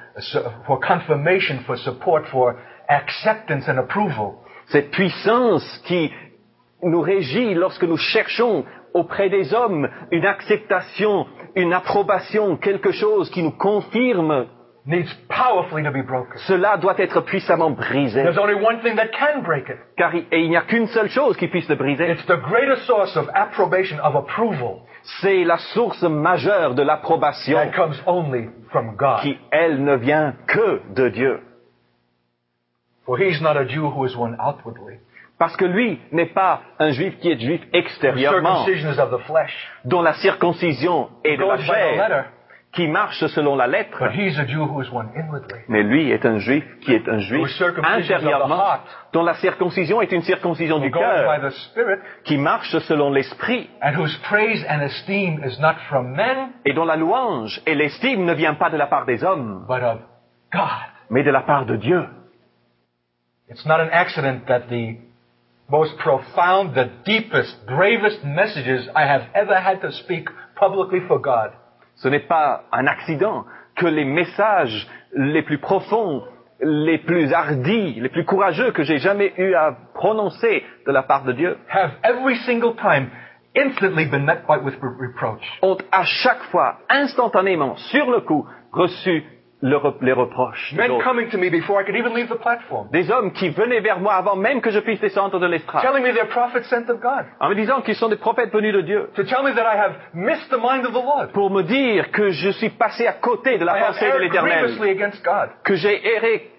[0.83, 2.57] confirmation, for support, for
[2.89, 4.35] acceptance and approval
[4.69, 6.13] Cette puissance qui
[6.83, 13.43] nous régit lorsque nous cherchons auprès des hommes une acceptation, une approbation, quelque chose qui
[13.43, 14.47] nous confirme,
[14.87, 16.39] needs powerfully to be broken.
[16.47, 18.23] cela doit être puissamment brisé.
[18.23, 19.79] There's only one thing that can break it.
[19.97, 22.41] Car il, et il n'y a qu'une seule chose qui puisse le briser, It's the
[22.41, 24.83] greatest source of approbation, of approval,
[25.21, 29.21] c'est la source majeure de l'approbation that comes only from God.
[29.23, 31.41] qui, elle, ne vient que de Dieu.
[33.05, 34.99] For he's not a Jew who is one outwardly.
[35.39, 38.65] Parce que lui n'est pas un juif qui est juif extérieurement,
[39.85, 42.31] dont la circoncision est de la chair.
[42.77, 43.99] Qui marche selon la lettre.
[43.99, 45.61] But he's a Jew who is one inwardly.
[45.69, 47.49] Mais lui est un juif qui est un juif
[47.83, 48.79] intérieurement,
[49.13, 51.41] dont la circoncision est une circoncision du cœur,
[52.25, 56.85] qui marche selon l'esprit, and whose praise and esteem is not from men, et dont
[56.85, 59.67] la louange et l'estime ne vient pas de la part des hommes,
[61.11, 62.05] mais de la part de Dieu.
[63.49, 64.99] It's not an accident that the
[65.71, 71.53] most profound, the deepest, bravest messages I have ever had to speak publicly for God
[71.97, 73.45] Ce n'est pas un accident
[73.77, 76.23] que les messages les plus profonds,
[76.61, 81.25] les plus hardis, les plus courageux que j'ai jamais eu à prononcer de la part
[81.25, 83.09] de Dieu have every single time
[83.57, 85.43] instantly been met by with re- reproach.
[85.63, 89.25] ont à chaque fois, instantanément, sur le coup, reçu
[89.67, 90.73] le les reproches.
[90.73, 91.05] des Men autres.
[91.05, 93.99] coming to me before I could even leave the platform, Des hommes qui venaient vers
[93.99, 97.01] moi avant même que je puisse descendre de l'estrade, telling me they're prophets sent of
[97.01, 99.11] God, en me disant qu'ils sont des prophètes venus de Dieu,
[101.33, 104.77] pour me dire que je suis passé à côté de la pensée de l'Éternel,
[105.65, 106.51] que j'ai erré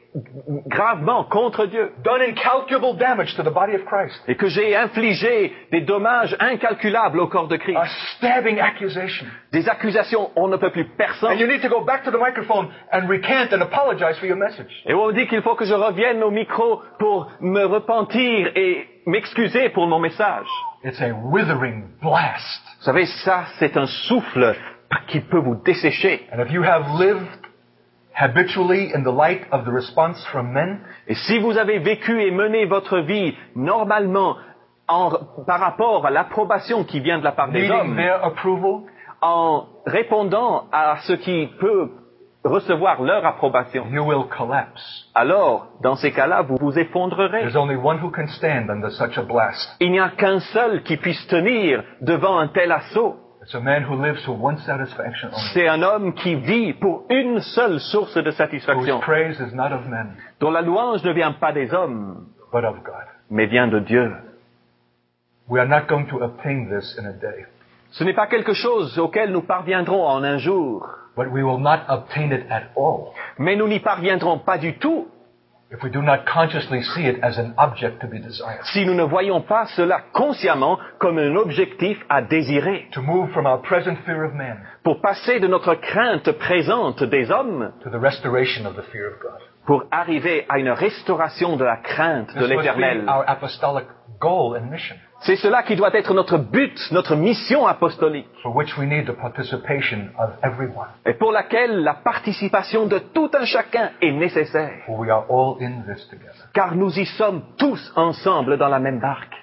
[0.67, 5.53] gravement contre Dieu, done incalculable damage to the body of Christ, et que j'ai infligé
[5.71, 7.87] des dommages incalculables au corps de Christ, a
[8.17, 9.27] stabbing accusation.
[9.51, 11.31] des accusations, on ne peut plus personne.
[11.31, 14.37] And you need to go back to the microphone and recant and apologize for your
[14.37, 14.83] message.
[14.85, 19.69] Et on dit qu'il faut que je revienne au micro pour me repentir et m'excuser
[19.69, 20.47] pour mon message.
[20.83, 22.61] It's a withering blast.
[22.79, 24.55] Vous savez, ça, c'est un souffle
[25.07, 26.27] qui peut vous dessécher.
[26.31, 27.46] And if you have lived
[28.19, 32.31] habitually in the light of the response from men, Et si vous avez vécu et
[32.31, 34.35] mené votre vie normalement
[34.87, 35.11] en-
[35.45, 38.81] par rapport à l'approbation qui vient de la part des hommes, their approval,
[39.21, 41.89] en répondant à ce qui peut
[42.43, 45.09] recevoir leur approbation, you will collapse.
[45.13, 47.41] alors, dans ces cas-là, vous vous effondrerez.
[47.41, 49.75] There's only one who can stand under such a blast.
[49.81, 53.17] Il n'y a qu'un seul qui puisse tenir devant un tel assaut.
[53.47, 57.05] It's a man who lives for one satisfaction only, C'est un homme qui vit pour
[57.09, 61.13] une seule source de whose satisfaction, praise is not of men, dont la louange ne
[61.13, 63.05] vient pas des hommes, but of God.
[63.29, 64.11] mais vient de Dieu.
[65.47, 67.45] We are not going to obtain this in a day,
[67.91, 70.85] Ce n'est pas quelque chose auquel nous parviendrons en un jour,
[71.15, 75.07] but we will not obtain it at all mais nous n'y parviendrons pas du tout
[75.69, 78.61] if we do not consciously see it as an object to be desired.
[78.73, 83.45] si nous ne voyons pas cela consciemment comme un objectif à désirer, To move from
[83.45, 87.99] our present fear of man pour passer de notre crainte présente des hommes to the
[88.01, 89.41] restoration of the fear of God.
[89.65, 93.09] pour arriver à une restauration de la crainte de This must l'éternel.
[93.09, 93.85] our apostolic
[95.21, 99.15] C'est cela qui doit être notre but, notre mission apostolique, for which we need the
[99.15, 104.97] participation of everyone, et pour laquelle la participation de tout un chacun est nécessaire, for
[104.97, 106.49] we are all in this together.
[106.53, 109.35] car nous y sommes tous ensemble dans la même barque.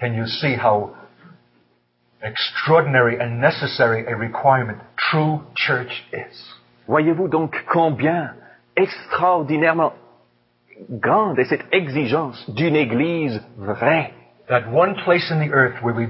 [0.00, 0.90] Can you see how
[2.22, 6.54] extraordinary and necessary a requirement true church is?
[6.88, 8.34] Voyez-vous donc combien
[8.76, 9.92] extraordinairement
[10.90, 14.12] grande est cette exigence d'une Église vraie.
[14.48, 16.08] That one place in the earth where we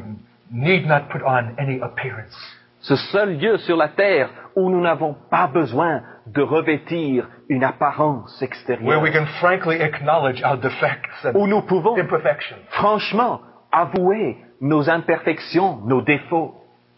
[0.50, 2.36] need not put on any appearance,
[2.80, 8.36] Ce seul lieu sur la terre où nous n'avons pas besoin de revêtir une apparence
[8.40, 9.02] where extérieure.
[9.02, 13.40] we can frankly acknowledge our defects Où nous pouvons imperfections franchement
[13.72, 16.54] avouer nos imperfections, nos défauts.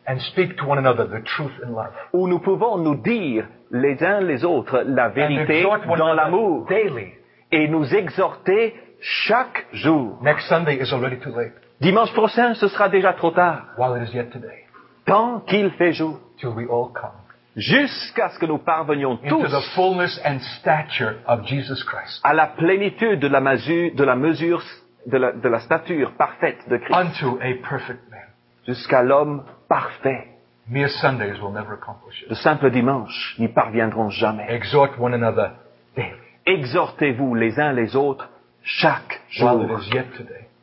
[0.09, 1.93] and speak to one another the truth in love.
[2.13, 5.63] Où nous pouvons nous dire les uns les autres la vérité
[5.99, 6.67] dans l'amour.
[6.69, 7.13] daily.
[7.53, 10.19] Et nous exhorter chaque jour.
[10.23, 13.67] Next Sunday is already too late, Dimanche prochain, ce sera déjà trop tard.
[13.79, 14.65] while it is yet today,
[15.05, 16.19] Tant qu'il fait jour.
[16.39, 17.13] till we all come
[17.57, 22.35] jusqu'à ce que nous parvenions into the tous fullness and stature of Jesus Christ, à
[22.35, 24.63] la plénitude de la mesure, de la, mesure
[25.07, 28.21] de, la, de la stature parfaite de Christ, unto a perfect man.
[28.67, 30.29] jusqu'à l'homme parfait.
[30.69, 32.39] Mere Sundays will never accomplish De it.
[32.39, 34.47] simples dimanches n'y parviendront jamais.
[34.51, 35.53] Exhort one another
[35.97, 36.11] daily,
[36.47, 38.29] Exhortez-vous les uns les autres
[38.63, 39.69] chaque jour,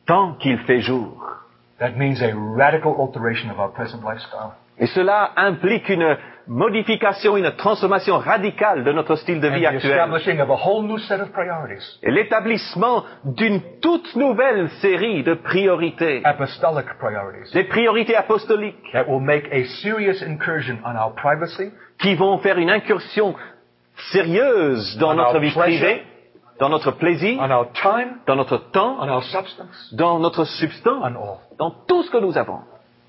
[0.05, 1.17] tant qu'il fait jour.
[1.79, 4.51] That means a radical alteration of our present lifestyle.
[4.79, 6.17] Et cela implique une
[6.47, 9.91] modification, une transformation radicale de notre style de vie actuel.
[9.91, 15.35] establishing of a whole new set of priorities, Et l'établissement d'une toute nouvelle série de
[15.35, 16.21] priorités.
[16.23, 22.15] apostolic priorities, Des priorités apostoliques that will make a serious incursion on our privacy, qui
[22.15, 23.35] vont faire une incursion
[24.11, 26.03] sérieuse dans notre vie privée,
[26.59, 27.39] dans notre plaisir,
[28.27, 31.13] dans notre temps, dans notre substance,
[31.57, 32.59] dans tout ce que nous avons.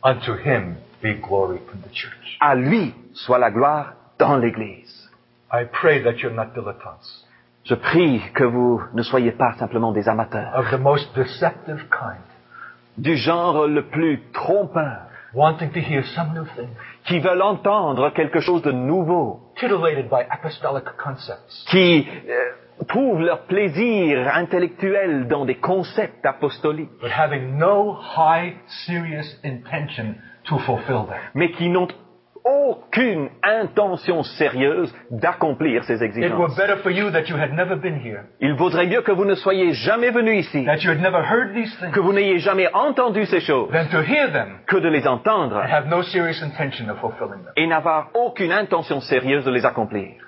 [0.03, 2.37] Unto him be glory from the church.
[2.41, 5.11] À lui soit la gloire dans l'Église.
[5.51, 7.25] I pray that you're not dilettantes.
[7.65, 12.21] Je prie que vous ne soyez pas simplement des amateurs, of the most deceptive kind,
[12.99, 16.69] du genre le plus trompeur, wanting to hear some new thing,
[17.07, 23.43] qui veulent entendre quelque chose de nouveau, titillated by apostolic concepts, qui euh, trouvent leur
[23.47, 28.55] plaisir intellectuel dans des concepts apostoliques, but having no high,
[28.87, 31.19] serious intention to fulfill them.
[31.35, 31.89] mais qui n'ont
[32.45, 36.57] aucune intention sérieuse d'accomplir ces exigences.
[36.57, 39.35] better for you that you had never been here, Il vaudrait mieux que vous ne
[39.35, 42.69] soyez jamais venu ici, that you had never heard these things, que vous n'ayez jamais
[42.75, 46.43] entendu ces choses, than to hear them que de les entendre and have no serious
[46.43, 47.53] intention of fulfilling them.
[47.57, 50.21] et n'avoir aucune intention sérieuse de les accomplir.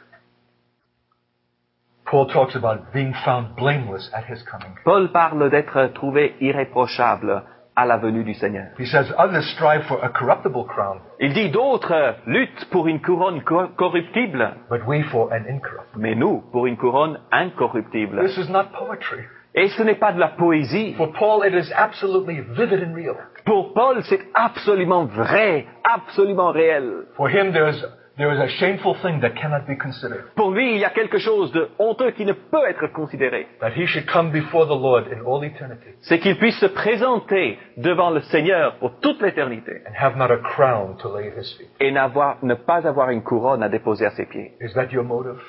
[2.09, 4.75] Paul talks about being found blameless at his coming.
[4.85, 7.43] Paul parle d'être trouvé irréprochable
[7.77, 8.69] à la venue du Seigneur.
[8.79, 13.43] He says others strive for a corruptible crown, Il dit d'autres luttent pour une couronne
[13.45, 15.99] co- corruptible, but we for an incorruptible.
[16.01, 18.21] mais nous pour une couronne incorruptible.
[18.27, 19.25] This is not poetry.
[19.55, 20.95] Et ce n'est pas de la poésie.
[20.99, 23.15] For Paul, it is absolutely vivid and real.
[23.47, 27.07] Pour Paul, c'est absolument vrai, absolument réel.
[27.17, 27.83] For him, there is,
[28.17, 30.25] there is a shameful thing that cannot be considered.
[30.37, 33.47] Pour lui, il y a quelque chose de honteux qui ne peut être considéré.
[33.61, 37.59] That he should come before the Lord in all eternity C'est qu'il puisse se présenter
[37.77, 41.57] devant le Seigneur pour toute l'éternité and have not a crown to lay at his
[41.59, 41.69] feet.
[41.81, 44.53] et n'avoir, ne pas avoir une couronne à déposer à ses pieds.
[44.61, 45.41] Is that your motive?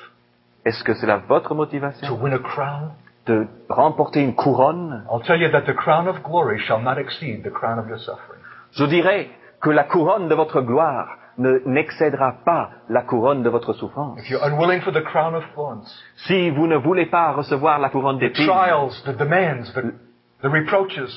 [0.64, 2.90] Est-ce que c'est là votre To motivation win a crown?
[3.26, 5.04] de remporter une couronne?
[5.12, 7.98] I'll tell you that the crown of glory shall not exceed the crown of your
[7.98, 8.40] suffering.
[8.72, 9.28] Je dirais
[9.60, 14.18] que la couronne de votre gloire ne n'excédera pas la couronne de votre souffrance.
[14.20, 15.86] If you're unwilling for the crown of thorns,
[16.26, 18.48] Si vous ne voulez pas recevoir la couronne the d'épines,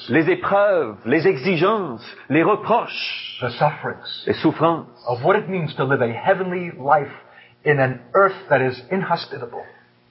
[0.10, 5.84] les épreuves, les exigences, les reproches, the sufferings, les souffrances, of what it means to
[5.84, 7.12] live a heavenly life
[7.66, 9.64] in an earth that is inhospitable.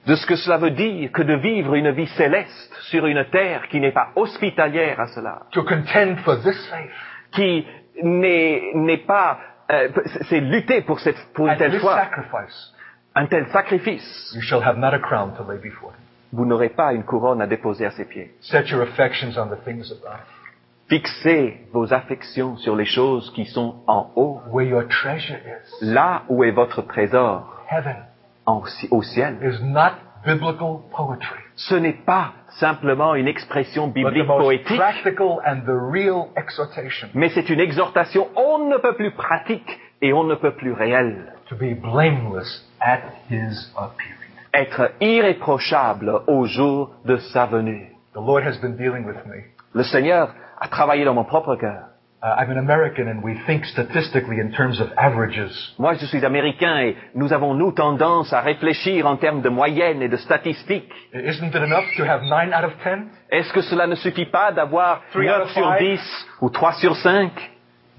[0.07, 3.67] de ce que cela veut dire que de vivre une vie céleste sur une terre
[3.69, 6.73] qui n'est pas hospitalière à cela, To contend for this
[7.33, 7.65] qui
[8.03, 9.37] n'est pas...
[9.71, 9.89] euh,
[10.29, 11.99] c'est lutter pour, cette, pour une telle foi,
[13.15, 14.31] un tel sacrifice.
[14.35, 15.97] you shall have not a crown to lay before him.
[16.33, 18.31] Vous n'aurez pas une couronne à déposer à ses pieds.
[18.41, 20.19] Set your affections on the things above,
[20.89, 25.85] Fixez vos affections sur les choses qui sont en haut, where your treasure is.
[25.85, 27.95] là où est votre trésor, Heaven
[28.45, 29.37] en- au ciel.
[29.41, 29.93] is not
[30.25, 35.61] biblical poetry, Ce n'est pas simplement une expression but the biblique most poétique, practical and
[35.65, 40.35] the real exhortation mais c'est une exhortation on ne peut plus pratique et on ne
[40.35, 41.33] peut plus réelle.
[41.49, 44.17] to be blameless at his appearing.
[44.53, 47.89] Être irréprochable au jour de sa venue.
[48.13, 49.43] The Lord has been dealing with me.
[49.73, 51.90] Le Seigneur a travaillé dans mon propre cœur.
[52.23, 55.73] Uh, I'm an American and we think statistically in terms of averages.
[55.79, 60.03] Moi, je suis américain et nous avons, nous, tendance à réfléchir en termes de moyenne
[60.03, 60.93] et de statistiques.
[61.15, 63.07] Isn't it enough to have 9 out of 10?
[63.31, 65.75] Est-ce que cela ne suffit pas d'avoir 9 sur.
[65.79, 67.31] 10 ou 3 sur 5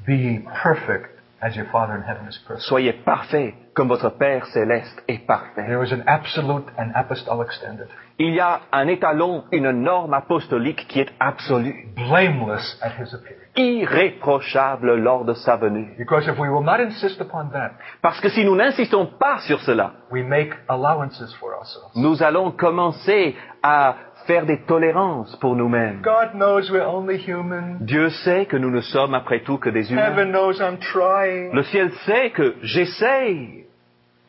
[0.07, 1.11] Be perfect
[1.41, 2.69] as your Father in heaven is perfect.
[2.69, 5.67] Soyez parfaits comme votre Père céleste est parfait.
[5.67, 7.89] There is an absolute and apostolic standard.
[8.21, 13.42] Il y a un étalon, une norme apostolique qui est absolue, Blameless at his appearing.
[13.57, 15.95] Irréprochable lors de sa venue.
[15.99, 19.61] Because if we will not insist upon that, Parce que si nous n'insistons pas sur
[19.63, 21.91] cela, we make allowances for ourselves.
[21.95, 23.97] nous allons commencer à
[24.27, 26.01] faire des tolérances pour nous-mêmes.
[26.03, 27.79] God knows we're only human.
[27.81, 30.11] Dieu sait que nous ne sommes après tout que des humains.
[30.13, 31.53] Heaven knows I'm trying.
[31.53, 33.67] Le ciel sait que j'essaye.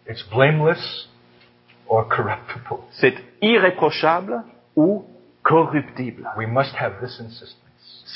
[0.08, 1.10] It's blameless
[1.88, 2.84] or corruptible.
[2.92, 4.44] C'est irréprochable
[4.76, 5.06] ou
[5.44, 6.28] corruptible.
[6.38, 7.63] We must have this insistence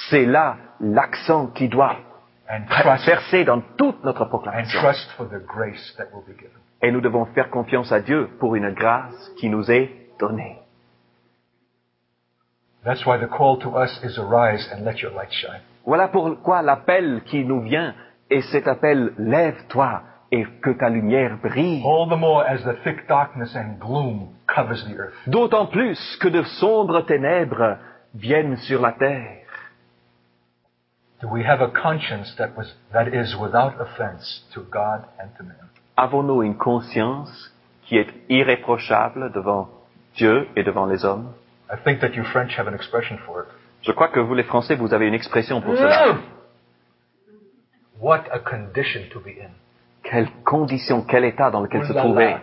[0.09, 1.97] C'est là l'accent qui doit
[3.05, 4.79] verser dans toute notre proclamation.
[6.81, 10.59] Et nous devons faire confiance à Dieu pour une grâce qui nous est donnée.
[12.83, 15.61] That's why the call to us is arise and let your light shine.
[15.85, 17.93] Voilà pourquoi l'appel qui nous vient
[18.29, 21.83] est cet appel lève-toi et que ta lumière brille.
[21.85, 25.15] All the more as the thick darkness and gloom covers the earth.
[25.27, 27.77] D'autant plus que de sombres ténèbres
[28.13, 29.46] viennent sur la terre.
[31.19, 35.43] Do we have a conscience that was that is without offense to God and to
[35.43, 35.69] man?
[35.97, 37.51] Avons-nous une conscience
[37.87, 39.67] qui est irréprochable devant
[40.15, 41.33] Dieu et devant les hommes?
[41.71, 43.47] I think that you French have an expression for it.
[43.81, 46.17] Je crois que vous les Français, vous avez une expression pour cela.
[47.99, 49.49] What a condition to be in.
[50.03, 52.37] Quelle condition, quel état dans lequel se trouver.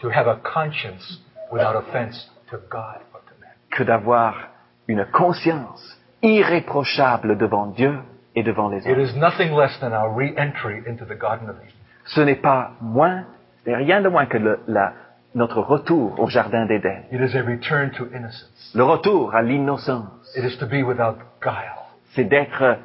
[0.00, 1.20] To have a conscience
[1.52, 3.50] without offense to God or to man.
[3.70, 4.48] que d'avoir
[4.88, 5.93] une conscience
[6.24, 7.94] irréprochable devant Dieu
[8.34, 9.00] et devant les It hommes.
[9.00, 11.72] is nothing less than our re-entry into the Garden of Eden.
[12.06, 13.24] Ce n'est pas moins,
[13.66, 14.92] rien de moins que le- la-
[15.34, 17.04] notre retour au Jardin d'Éden.
[17.12, 18.72] It is a return to innocence.
[18.74, 21.74] Le retour à l'innocence, It is to be without guile.
[22.14, 22.78] c'est d'être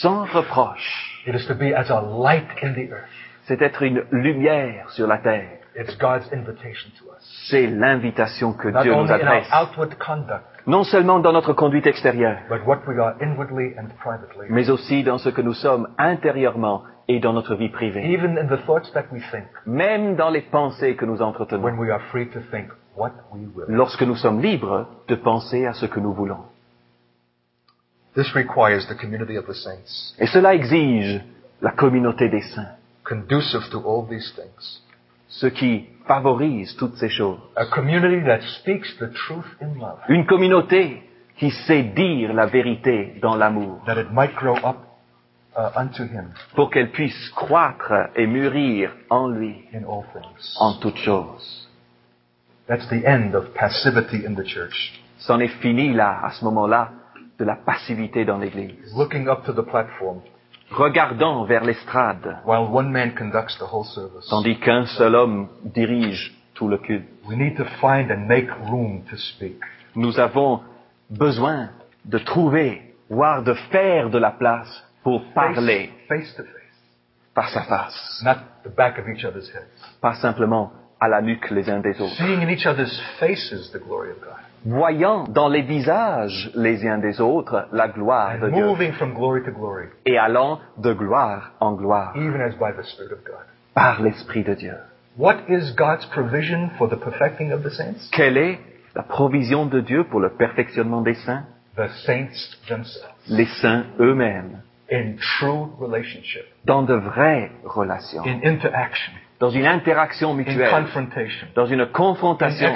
[0.00, 3.08] sans reproche, It is to be as a light in the earth.
[3.46, 5.58] c'est être une lumière sur la terre.
[5.76, 7.46] It's God's invitation to us.
[7.50, 9.48] C'est l'invitation que Not Dieu nous only in our adresse.
[9.52, 14.46] outward conduct, Non seulement dans notre conduite extérieure, but what we are inwardly and privately.
[14.48, 18.10] mais aussi dans ce que nous sommes intérieurement et dans notre vie privée.
[18.10, 21.62] Even in the thoughts that we think, Même dans les pensées que nous entretenons.
[21.62, 23.66] when we are free to think what we will.
[23.68, 26.40] Lorsque nous sommes libres de penser à ce que nous voulons.
[28.14, 31.20] This requires the community of the saints, Et cela exige
[31.60, 34.82] la communauté des saints, conducive to all these things.
[35.28, 37.38] ce qui favorise toutes ces choses.
[37.56, 41.02] A community that speaks the truth in love, Une communauté
[41.36, 44.76] qui sait dire la vérité dans l'amour, that it might grow up
[45.56, 50.56] uh, unto Him pour qu'elle puisse croître et mûrir en lui, in all things.
[50.60, 51.68] en toutes choses.
[52.66, 55.00] That's the end of passivity in the church.
[55.18, 56.90] C'en est fini là, à ce moment-là,
[57.38, 58.94] de la passivité dans l'Église.
[58.96, 60.20] Looking up to the platform
[60.76, 64.28] Regardant vers l'estrade, while one man conducts the whole service.
[64.28, 67.06] tandis qu'un seul homme dirige tout le culte.
[67.28, 69.60] We need to find and make room to speak.
[69.94, 70.60] Nous avons
[71.10, 71.70] besoin
[72.04, 76.52] de trouver, voire de faire de la place pour parler Face to face.
[77.34, 79.98] face à face, Not the back of each other's heads.
[80.00, 82.16] pas simplement à la nuque les uns des autres.
[82.16, 84.40] Seeing in each other's faces the glory of God.
[84.64, 88.64] Voyant dans les visages les uns des autres la gloire de Dieu.
[88.64, 92.16] Moving from glory to glory, et allant de gloire en gloire.
[92.16, 93.44] Even as by the Spirit of God.
[93.74, 94.76] par l'Esprit de Dieu.
[95.16, 98.08] What is God's provision for the perfecting of the saints?
[98.12, 98.58] Quelle est
[98.94, 101.44] la provision de Dieu pour le perfectionnement des saints?
[101.76, 103.12] The saints themselves.
[103.28, 109.12] Les saints eux-mêmes, in true relationship, dans de vraies relations, in interaction,
[109.44, 110.70] dans une interaction in mutuelle,
[111.54, 112.66] dans une confrontation,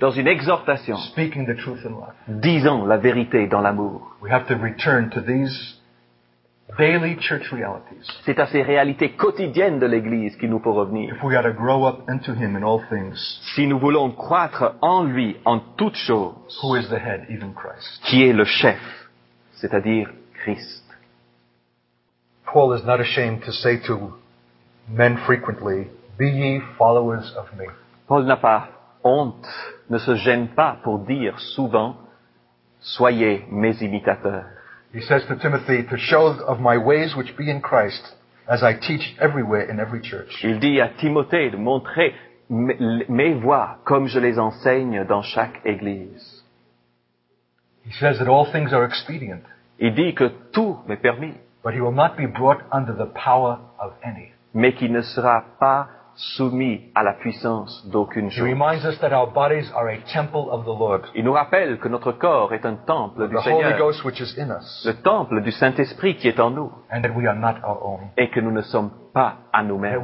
[0.00, 2.14] dans une exhortation, speaking the truth in love.
[2.40, 4.16] disant la vérité dans l'amour.
[4.22, 5.78] We have to return to these
[6.78, 11.14] daily church realities C'est à ces réalités quotidiennes de l'Église qu'il nous faut revenir.
[11.14, 13.18] if we are to grow up into Him in all things,
[13.54, 18.00] Si nous voulons croître en lui en toutes choses, who is the head, even Christ.
[18.04, 18.80] qui est le chef,
[19.52, 20.08] c'est-à-dire
[20.42, 20.82] Christ.
[22.46, 24.14] Paul is not ashamed to say to
[24.90, 25.88] men frequently,
[26.18, 27.66] Be ye followers of me.
[28.06, 28.68] Paul n'a pas
[29.02, 29.46] honte,
[29.88, 31.96] ne se gêne pas pour dire souvent,
[32.80, 34.44] soyez mes imitateurs.
[34.92, 38.02] He says to Timothy, To show of my ways which be in Christ,
[38.46, 40.42] as I teach everywhere in every church.
[40.42, 42.14] Il dit à Timothée de montrer
[42.50, 46.44] mes voies comme je les enseigne dans chaque Église.
[47.86, 49.42] He says that all things are expedient,
[49.78, 51.34] Il dit que tout m'est permis,
[51.64, 54.32] but he will not be brought under the power of any.
[54.54, 58.48] Mais qui ne sera pas soumis à la puissance d'aucune He chose.
[58.48, 61.88] reminds us that our bodies are a temple of the Lord, Il nous rappelle que
[61.88, 66.70] notre corps est un temple du Seigneur, le temple du Saint-Esprit qui est en nous,
[66.92, 68.00] and that we are not our own.
[68.18, 70.02] et que nous ne sommes pas à nous-mêmes,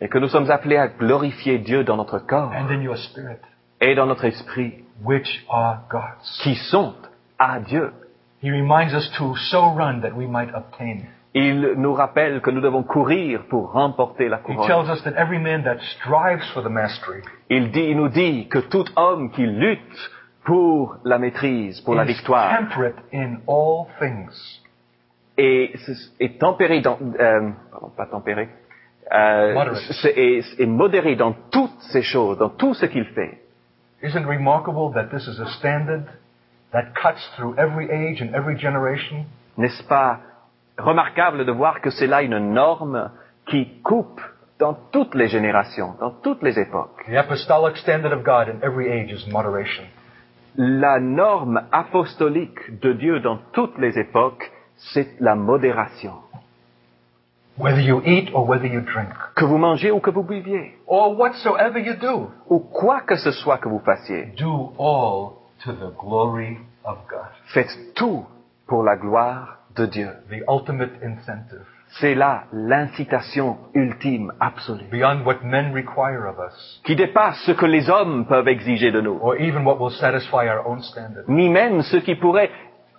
[0.00, 3.38] et que nous sommes appelés à glorifier Dieu dans notre corps and in your spirit,
[3.80, 4.84] et dans notre esprit,
[6.42, 6.94] qui sont
[7.38, 7.92] à Dieu.
[8.42, 11.06] He reminds us to so run that we might obtain.
[11.34, 14.66] Il nous rappelle que nous devons courir pour remporter la He couronne.
[14.66, 18.48] tells us that every man that strives for the mastery Il, dit, il nous dit
[18.48, 20.10] que tout homme qui lutte
[20.44, 24.60] pour la maîtrise, pour la is victoire, temperate in all things.
[25.38, 25.72] est,
[26.20, 28.48] est tempéré dans, euh, pardon, pas tempéré,
[29.14, 29.76] euh, Moderate.
[30.02, 33.38] c'est- est, est modéré dans toutes ces choses, dans tout ce qu'il fait.
[34.02, 36.04] Isn't it remarkable that this is a standard
[36.72, 39.24] that cuts through every age and every generation?
[39.56, 40.18] N'est-ce pas
[40.78, 43.10] remarquable de voir que c'est là une norme
[43.46, 44.20] qui coupe
[44.58, 47.04] dans toutes les générations, dans toutes les époques.
[47.08, 49.84] The apostolic standard of God in every age is moderation.
[50.56, 56.12] La norme apostolique de Dieu dans toutes les époques, c'est la modération.
[57.58, 61.18] Whether you eat or whether you drink, Que vous mangez ou que vous buviez, or
[61.18, 65.32] whatsoever you do, ou quoi que ce soit que vous fassiez, do all
[65.64, 67.28] to the glory of God.
[67.52, 68.24] faites tout
[68.66, 70.08] pour la gloire de Dieu.
[70.30, 71.64] The ultimate incentive,
[72.00, 77.66] C'est là l'incitation ultime, absolue, beyond what men require of us, qui dépasse ce que
[77.66, 81.24] les hommes peuvent exiger de nous, or even what will satisfy our own standard.
[81.28, 82.50] ni même ce qui pourrait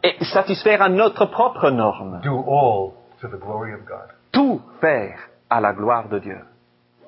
[0.04, 2.20] eh, satisfaire à notre propre norme.
[2.24, 4.10] Do all to the glory of God.
[4.32, 5.18] Tout faire
[5.50, 6.40] à la gloire de Dieu.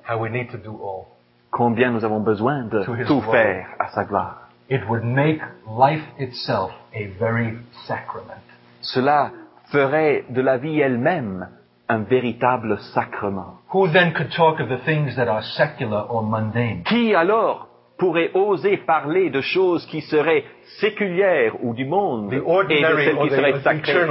[0.10, 1.06] How we need to do all.
[1.52, 3.32] Combien nous avons besoin de To tout glory.
[3.32, 4.50] faire à sa gloire.
[4.70, 7.58] It would make life itself a very
[7.88, 8.42] sacrament.
[8.82, 9.32] Cela
[9.76, 11.48] ferait de la vie elle-même
[11.90, 13.60] un véritable sacrement.
[13.74, 16.84] Who then could talk of the things that are secular or mundane?
[16.86, 17.68] Qui alors
[17.98, 20.44] pourrait oser parler de choses qui seraient
[20.80, 24.10] séculières ou du monde The et de ordinary celles qui the seraient sacrées?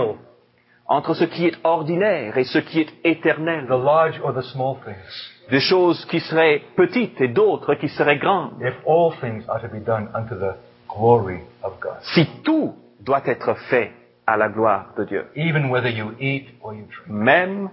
[0.86, 4.76] entre ce qui est ordinaire et ce qui est éternel, the large or the small
[4.84, 5.48] things.
[5.50, 8.60] des choses qui seraient petites et d'autres qui seraient grandes.
[8.60, 10.54] If all things are to be done unto the
[10.88, 13.90] glory of God, Si tout doit être fait
[14.26, 17.08] à la gloire de Dieu, even whether you eat or you drink.
[17.08, 17.70] même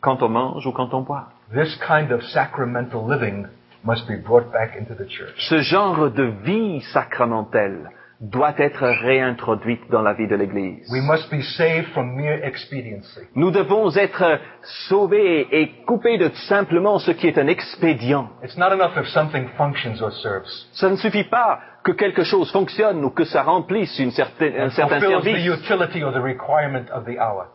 [0.00, 1.28] quand on mange ou quand on boit.
[1.52, 3.46] This kind of sacramental living
[3.84, 5.34] must be brought back into the church.
[5.48, 7.90] Ce genre de vie sacramentelle
[8.20, 10.90] doit être réintroduite dans la vie de l'Église.
[10.90, 13.20] We must be saved from mere expediency.
[13.36, 14.40] Nous devons être
[14.88, 18.28] sauvés et coupés de simplement ce qui est un expédient.
[18.42, 20.66] It's not enough if something functions or serves.
[20.72, 24.68] Ça ne suffit pas que quelque chose fonctionne ou que ça remplisse une certaine, un
[24.68, 25.58] certain service.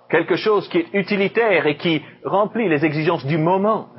[0.10, 3.90] Quelque chose qui est utilitaire et qui remplit les exigences du moment.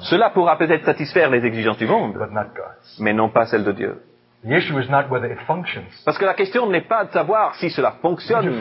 [0.00, 2.14] Cela pourra peut-être satisfaire les exigences du monde,
[3.00, 4.02] mais non pas celles de Dieu.
[4.44, 5.88] The issue is not whether it functions.
[6.04, 8.60] Parce que la question n'est pas de savoir si cela fonctionne.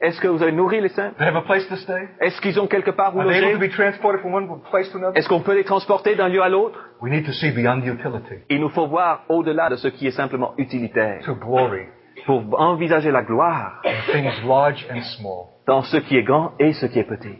[0.00, 1.10] Est-ce que vous avez nourri les saints?
[1.10, 2.08] Do they have a place to stay?
[2.20, 4.48] Est-ce qu'ils ont quelque part où Are they able to loger be transported from one
[4.70, 5.16] place to another?
[5.18, 6.78] Est-ce qu'on peut les transporter d'un lieu à l'autre?
[7.02, 10.12] We need to see beyond utility Il nous faut voir au-delà de ce qui est
[10.12, 11.82] simplement utilitaire to glory
[12.24, 16.72] pour envisager la gloire in things large and small, dans ce qui est grand et
[16.72, 17.38] ce qui est petit.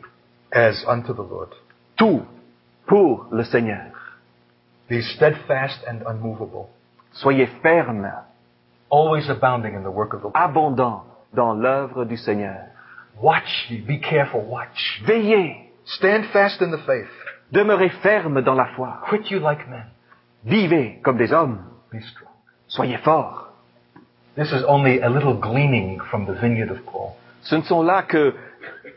[0.52, 1.50] as unto the Lord.
[1.96, 2.22] Tout
[2.86, 3.86] pour le Seigneur.
[4.90, 6.66] Be steadfast and unmovable,
[7.12, 8.10] Soyez fermes,
[8.90, 10.34] always abounding in the work of the Lord.
[10.34, 11.04] abondants
[11.34, 12.62] dans l'œuvre du Seigneur.
[13.20, 15.02] Watch ye, be careful, watch.
[15.04, 17.08] Veillez, Stand fast in the faith.
[17.52, 19.00] demeurez fermes dans la foi.
[19.08, 19.86] Quit you like men.
[20.44, 21.58] Vivez comme des hommes.
[21.92, 22.32] Be strong.
[22.68, 23.48] Soyez forts.
[24.36, 27.16] This is only a little gleaning from the vineyard of Paul.
[27.42, 28.34] Ce ne sont là que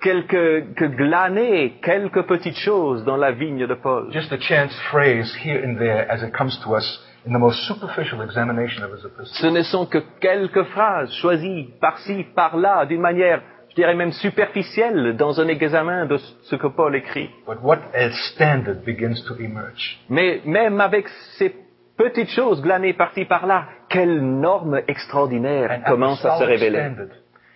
[0.02, 4.12] quelques que glaner quelques petites choses dans la vigne de Paul.
[4.12, 7.60] Just a chance phrase here and there as it comes to us in the most
[7.68, 9.36] superficial examination of his epistle.
[9.36, 15.16] Ce ne sont que quelques phrases choisies par-ci, par-là, d'une manière, je dirais même superficielle,
[15.18, 17.30] dans un examen de ce que Paul écrit.
[17.48, 20.00] But what a standard begins to emerge?
[20.10, 21.08] Mais même avec
[21.38, 21.56] ces
[21.98, 26.92] petites choses glanées par-ci, par-là, quelle norme extraordinaire commence à se révéler?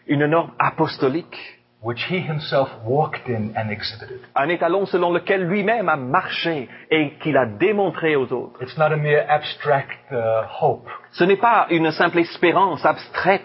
[0.07, 1.56] Une norme apostolique.
[1.81, 4.19] Which he himself walked in and exhibited.
[4.35, 8.61] Un étalon selon lequel lui-même a marché et qu'il a démontré aux autres.
[8.61, 10.87] It's not a mere abstract uh, hope.
[11.11, 13.41] Ce n'est pas une simple espérance abstraite.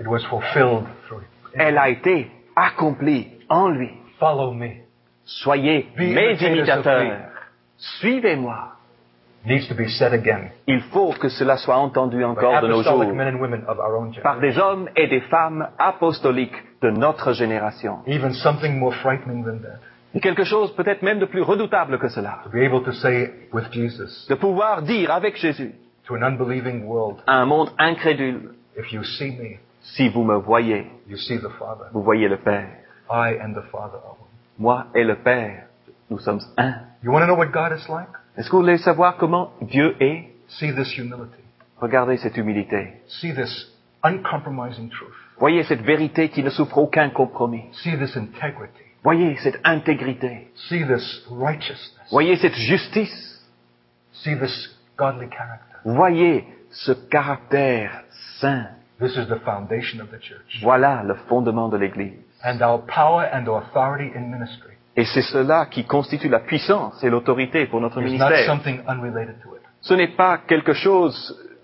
[0.00, 1.26] It was fulfilled through him.
[1.54, 3.90] Elle a été accomplie en lui.
[4.18, 4.70] Follow me.
[5.24, 7.30] Soyez Be mes imitateurs.
[7.76, 8.75] Suivez-moi.
[9.46, 12.94] Needs to be said again Il faut que cela soit entendu encore de nos jours
[12.94, 16.90] apostolic men and women of our own par des hommes et des femmes apostoliques de
[16.90, 17.98] notre génération.
[18.08, 19.78] Even something more frightening than that.
[20.14, 22.40] Et quelque chose peut-être même de plus redoutable que cela.
[22.42, 25.74] To be able to say with Jesus De pouvoir dire avec Jésus
[26.08, 30.38] to an unbelieving world, à un monde incrédule, if you see me, si vous me
[30.38, 31.84] voyez, you see the Father.
[31.92, 32.78] vous voyez le Père.
[33.08, 34.28] I and the Father are one.
[34.58, 35.66] Moi et le Père,
[36.10, 36.74] nous sommes un.
[37.04, 38.08] You want to know what God is like?
[38.36, 40.30] Est-ce que vous voulez savoir comment Dieu est?
[40.48, 41.42] See this humility.
[41.80, 43.02] Regardez cette humilité.
[43.08, 43.72] See this
[44.02, 45.14] uncompromising truth.
[45.38, 47.64] Voyez cette vérité qui ne souffre aucun compromis.
[47.72, 48.84] See this integrity.
[49.02, 50.50] Voyez cette intégrité.
[50.68, 52.10] See this righteousness.
[52.10, 53.46] Voyez cette justice.
[54.12, 55.78] See this godly character.
[55.84, 58.04] Voyez ce caractère
[58.40, 58.66] saint.
[58.98, 60.60] This is the foundation of the church.
[60.62, 62.18] Voilà le fondement de l'Église.
[62.44, 67.10] And our power and authority in ministry Et c'est cela qui constitue la puissance et
[67.10, 68.46] l'autorité pour notre is not ministère.
[68.46, 71.14] something unrelated to it, Ce n'est pas quelque chose,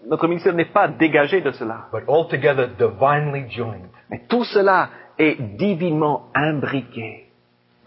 [0.09, 1.87] notre ministère n'est pas dégagé de cela.
[1.93, 3.89] but altogether divinely joined.
[4.11, 7.29] Mais tout cela est divinement imbriqué.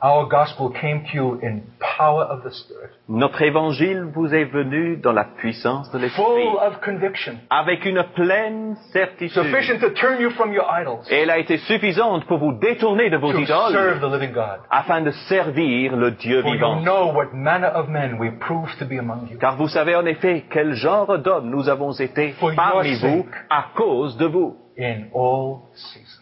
[0.03, 1.61] Our gospel came to you in
[1.97, 6.57] power of the Spirit, Notre évangile vous est venu dans la puissance de l'Esprit, full
[6.61, 9.31] of conviction, avec une pleine certitude.
[9.43, 13.09] sufficient to turn you from your idols Et elle a été suffisante pour vous détourner
[13.09, 14.59] de vos to idoles serve the living God.
[14.69, 16.81] afin de servir le Dieu For you vivant.
[16.83, 19.37] know what manner of men we prove to be among you.
[19.39, 23.65] Car vous savez en effet quel genre d'hommes nous avons été For parmi vous à
[23.75, 26.21] cause de vous, in all seasons.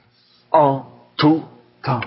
[0.51, 0.84] en
[1.17, 1.43] tout
[1.84, 2.01] temps.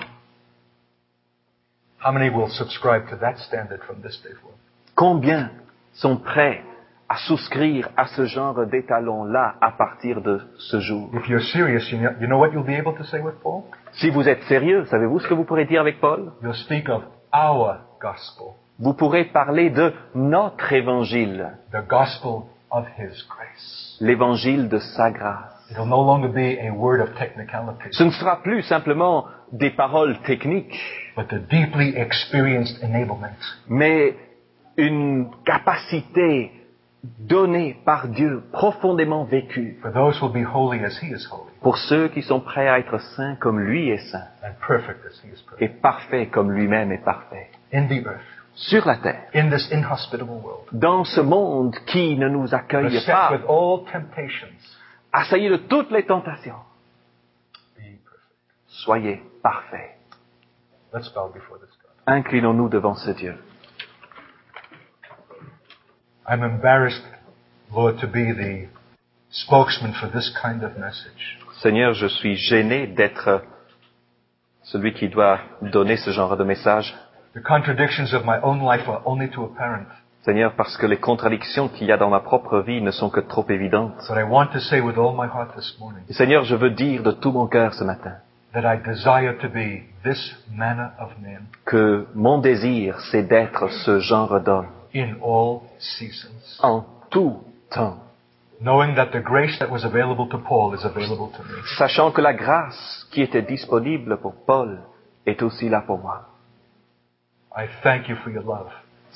[2.07, 4.55] How many will subscribe to that standard from this day forth?
[4.95, 5.49] Combien
[5.91, 6.61] sont prêts
[7.09, 11.09] à souscrire à ce genre d'étalon-là à partir de ce jour?
[11.13, 13.63] If you're serious, you know, you know what you'll be able to say with Paul?
[13.91, 16.31] Si vous êtes sérieux, savez-vous ce que vous pourrez dire avec Paul?
[16.41, 17.03] You'll speak of
[17.33, 23.97] our gospel, Vous pourrez parler de notre évangile, the gospel of His grace.
[23.99, 25.56] l'évangile de sa grâce.
[25.69, 30.17] It'll no longer be a word of technicality, Ce ne sera plus simplement des paroles
[30.25, 30.79] techniques,
[31.15, 33.35] but the deeply experienced enablement.
[33.67, 34.15] mais
[34.77, 36.51] une capacité
[37.19, 41.51] donnée par Dieu, profondément vécue, for those who will be holy as He is holy.
[41.61, 45.21] Pour ceux qui sont prêts à être saints comme lui est saint, and perfect as
[45.23, 48.21] He is et parfaits comme lui-même est parfait, in the earth,
[48.55, 53.31] sur la terre, in this inhospitable world, dans ce monde qui ne nous accueille pas,
[55.17, 55.47] with all temptations.
[55.47, 56.63] assailli de toutes les tentations.
[58.67, 59.97] Soyez parfaits.
[62.05, 63.35] Inclinons-nous devant ce Dieu.
[66.29, 67.03] I'm embarrassed,
[67.73, 68.67] Lord, to be the
[69.29, 71.39] spokesman for this kind of message.
[71.61, 73.41] Seigneur, je suis gêné d'être
[74.63, 76.93] celui qui doit donner ce genre de message.
[77.33, 79.87] The contradictions of my own life are only too apparent.
[80.27, 83.21] Seigneur, parce que les contradictions qu'il y a dans ma propre vie ne sont que
[83.21, 83.93] trop évidentes.
[84.09, 86.71] But I want to say with all my heart this morning Et Seigneur, je veux
[86.71, 88.15] dire de tout mon cœur ce matin
[88.53, 93.99] that I desire to be this manner of man que mon désir, c'est d'être ce
[93.99, 96.59] genre d'homme in all seasons.
[96.61, 97.37] en tout
[97.69, 97.95] temps,
[98.59, 101.61] Knowing that the grace that was available to Paul is available to me.
[101.77, 104.79] sachant que la grâce qui était disponible pour Paul
[105.25, 106.23] est aussi là pour moi.
[107.55, 108.67] I thank you for your love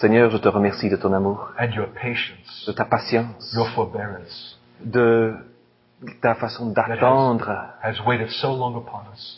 [0.01, 4.57] Seigneur, je te remercie de ton amour, and your patience, de ta patience, your forbearance
[4.83, 5.35] de
[6.21, 7.51] ta façon d'attendre
[7.83, 7.93] has
[8.29, 8.73] so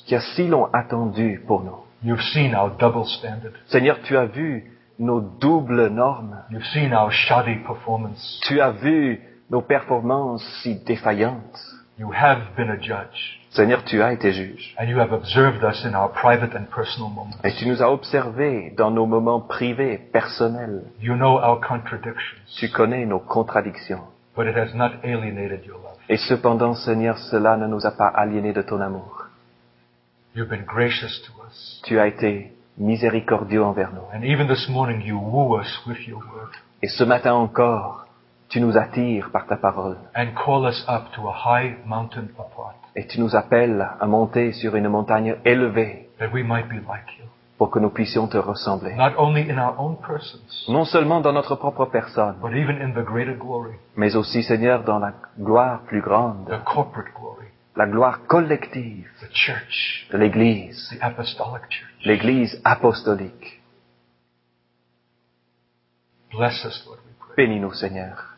[0.06, 1.76] qui a si long attendu pour nous.
[2.04, 3.54] You've seen our double standard.
[3.68, 6.38] Seigneur, tu as vu nos doubles normes.
[6.52, 8.40] You've seen our shoddy performance.
[8.44, 11.83] Tu as vu nos performances si défaillantes.
[12.00, 13.40] You have been a judge.
[13.52, 14.76] Seigneur, tu as été juge.
[14.80, 17.38] And you have observed us in our private and personal moments.
[17.44, 20.84] Et tu nous as observés dans nos moments privés, personnels.
[21.02, 22.42] You know our contradictions.
[22.58, 24.02] Tu connais nos contradictions.
[24.36, 25.98] but it has not alienated your love.
[26.10, 29.28] Et cependant, Seigneur, cela ne nous a pas aliénés de ton amour.
[30.36, 31.82] You've been gracious to us.
[31.86, 34.02] Tu as été miséricordieux envers nous.
[34.14, 36.50] And even this morning, you woo us with your word
[36.82, 38.08] Et ce matin encore,
[38.54, 39.98] tu nous attires par ta parole.
[40.16, 44.52] and call us up to a high mountain apart, Et tu nous appelles à monter
[44.54, 47.26] sur une montagne élevée that we might be like you.
[47.58, 48.94] pour que nous puissions te ressembler.
[48.94, 52.92] Not only in our own persons, Non seulement dans notre propre personne, but even in
[52.94, 57.88] the greater glory, mais aussi, Seigneur, dans la gloire plus grande, the corporate glory, la
[57.88, 62.06] gloire collective the church, de l'Église, the apostolic church.
[62.06, 63.62] l'Église apostolique.
[66.32, 67.48] Bless us, Lord, we pray.
[67.48, 68.33] Bénis-nous, Seigneur.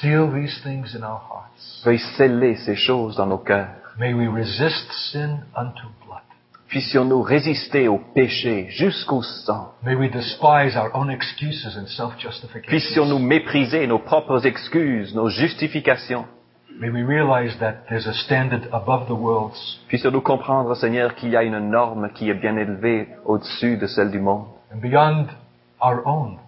[0.00, 1.82] Seal these things in our hearts.
[1.84, 3.68] Veuille sceller ces choses dans nos cœurs.
[3.98, 6.22] May we resist sin unto blood.
[6.68, 9.74] Puissions-nous résister au péché jusqu'au sang.
[9.84, 12.68] May we despise our own excuses and self-justification.
[12.68, 16.24] Puissions-nous mépriser nos propres excuses, nos justifications.
[16.80, 21.36] May we realize that there's a standard above the world's Puissions-nous comprendre, Seigneur, qu'il y
[21.36, 25.26] a une norme qui est bien élevée au-dessus de celle du monde and beyond
[25.80, 26.38] our own,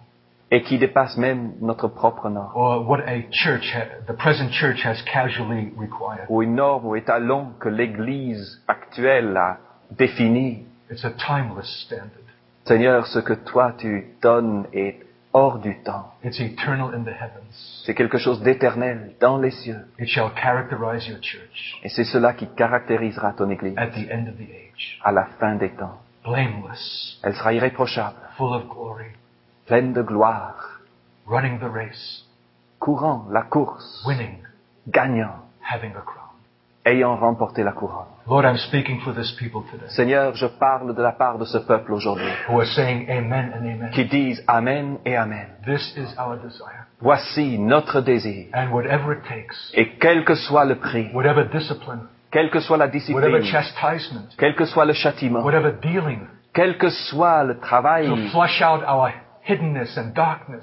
[0.51, 2.51] et qui dépasse même notre propre norme.
[2.55, 3.75] or what a church,
[4.07, 6.25] the present church has casually required.
[6.29, 9.57] Ou une norme ou étalon que l'Église actuelle a
[9.91, 10.65] défini.
[10.91, 12.09] It's a timeless standard.
[12.65, 14.97] Seigneur, ce que toi tu donnes est
[15.33, 16.13] hors du temps.
[16.23, 17.83] It's eternal in the heavens.
[17.85, 19.85] C'est quelque chose d'éternel dans les cieux.
[19.99, 24.27] It shall characterize your church Et c'est cela qui caractérisera ton Église at the end
[24.29, 24.99] of the age.
[25.03, 25.99] à la fin des temps.
[26.23, 29.05] Blameless, Elle sera irréprochable, full of glory,
[29.65, 30.81] pleine de gloire,
[31.25, 32.23] running the race,
[32.79, 34.43] courant la course, winning,
[34.91, 36.25] gagnant, having a crown.
[36.85, 38.05] ayant remporté la couronne.
[38.27, 39.87] Lord, I'm speaking for this people today.
[39.89, 42.31] Seigneur, je parle de la part de ce peuple aujourd'hui.
[42.47, 43.91] Who are saying amen and amen.
[43.91, 45.47] qui disent Amen et Amen.
[45.65, 46.85] This is our desire.
[47.01, 48.47] Voici notre désir.
[48.53, 52.01] And whatever it takes, Et quel que soit le prix, whatever discipline,
[52.31, 56.77] quelle que soit la whatever discipline, chastisement, quel que soit le châtiment, whatever dealing, quel
[56.77, 59.11] que soit le to travail flush out our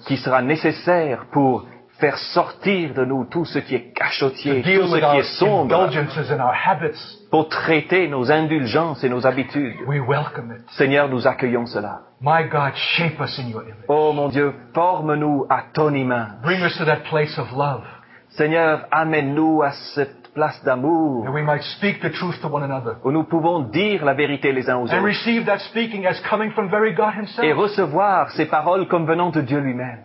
[0.07, 1.67] qui sera nécessaire pour
[1.99, 6.31] faire sortir de nous tout ce qui est cachotier, tout ce qui est sombre, indulgences
[6.33, 9.77] and our habits, pour traiter nos indulgences et nos habitudes.
[9.87, 10.69] we welcome it.
[10.73, 12.01] Seigneur, nous accueillons cela.
[12.21, 13.85] My God, shape us in your image.
[13.89, 16.43] Oh mon Dieu, forme-nous à ton image.
[16.43, 17.85] Bring us to that place of love,
[18.31, 21.25] Seigneur, amène-nous à cette place d'amour.
[21.25, 24.53] That we might speak the truth to one another, où nous pouvons dire la vérité
[24.53, 25.05] les uns aux and autres.
[25.05, 29.31] receive that speaking as coming from very God et Himself, recevoir ces paroles comme venant
[29.31, 30.05] de Dieu lui-même.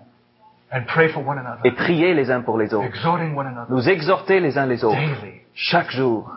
[0.72, 3.74] And pray for one another, et prier les uns pour les autres, exhorting one another.
[3.74, 4.98] Nous exhorter les uns les autres.
[4.98, 6.30] Daily, chaque jour.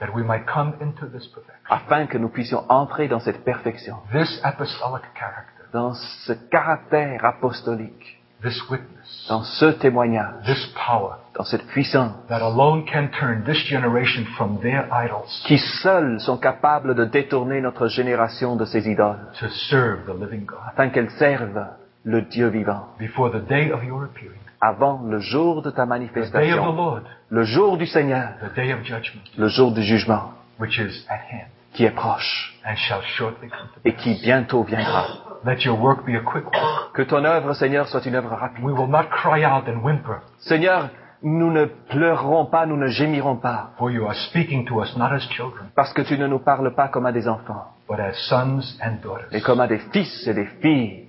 [0.00, 3.96] That we might come into this perfection, afin que nous puissions entrer dans cette perfection,
[4.12, 11.44] this apostolic character, dans ce caractère apostolique, this witness, dans ce témoignage, this power dans
[11.44, 16.96] cette puissance that alone can turn this generation from their idols qui seuls sont capables
[16.96, 21.64] de détourner notre génération de ses idoles to serve the living God afin qu'elles servent
[22.02, 25.88] le Dieu vivant before the day of your appearing, avant le jour de ta the
[25.88, 29.70] day of the manifestation, Lord, le jour du Seigneur, the day of judgment, le jour
[29.70, 33.92] du jugement which is at hand qui est proche and shall shortly come to et
[33.92, 35.06] qui bientôt viendra.
[35.44, 36.92] Let your work be a quick work.
[36.94, 38.64] Que ton œuvre, Seigneur, soit une œuvre rapide.
[38.64, 40.90] We will not cry out and whimper, Seigneur,
[41.22, 45.12] nous ne pleurerons pas, nous ne gémirons pas, for you are speaking to us not
[45.12, 48.14] as children, parce que tu ne nous parles pas comme à des enfants, but as
[48.28, 51.04] sons and daughters, mais comme à des fils et des filles.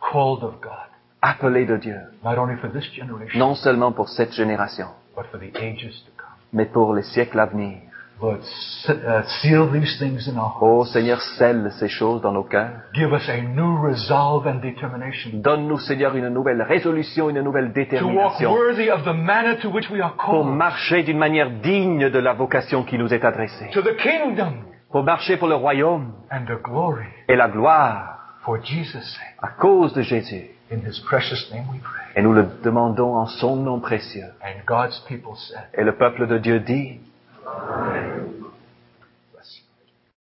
[0.00, 0.90] Called of God,
[1.20, 5.38] appelés de Dieu, not only for this generation, non seulement pour cette génération, but for
[5.38, 6.36] the ages to come.
[6.52, 7.78] mais pour les siècles à venir.
[8.22, 10.62] Uh, seal these things in our hearts.
[10.62, 12.70] Ô Seigneur, scelle ces choses dans nos cœurs.
[12.94, 17.80] Give us a new resolve and determination Donne-nous, Seigneur, une nouvelle résolution, une nouvelle to
[17.80, 22.10] walk détermination worthy of the manner to which we are pour marcher d'une manière digne
[22.10, 26.12] de la vocation qui nous est adressée, to the kingdom pour marcher pour le royaume
[26.30, 29.36] and the glory et la gloire for Jesus' sake.
[29.42, 30.48] à cause de Jésus.
[30.70, 32.02] In his precious name we pray.
[32.16, 34.32] Et nous le demandons en son nom précieux.
[34.42, 36.98] And God's people said, Et le peuple de Dieu dit,
[37.46, 38.41] Amen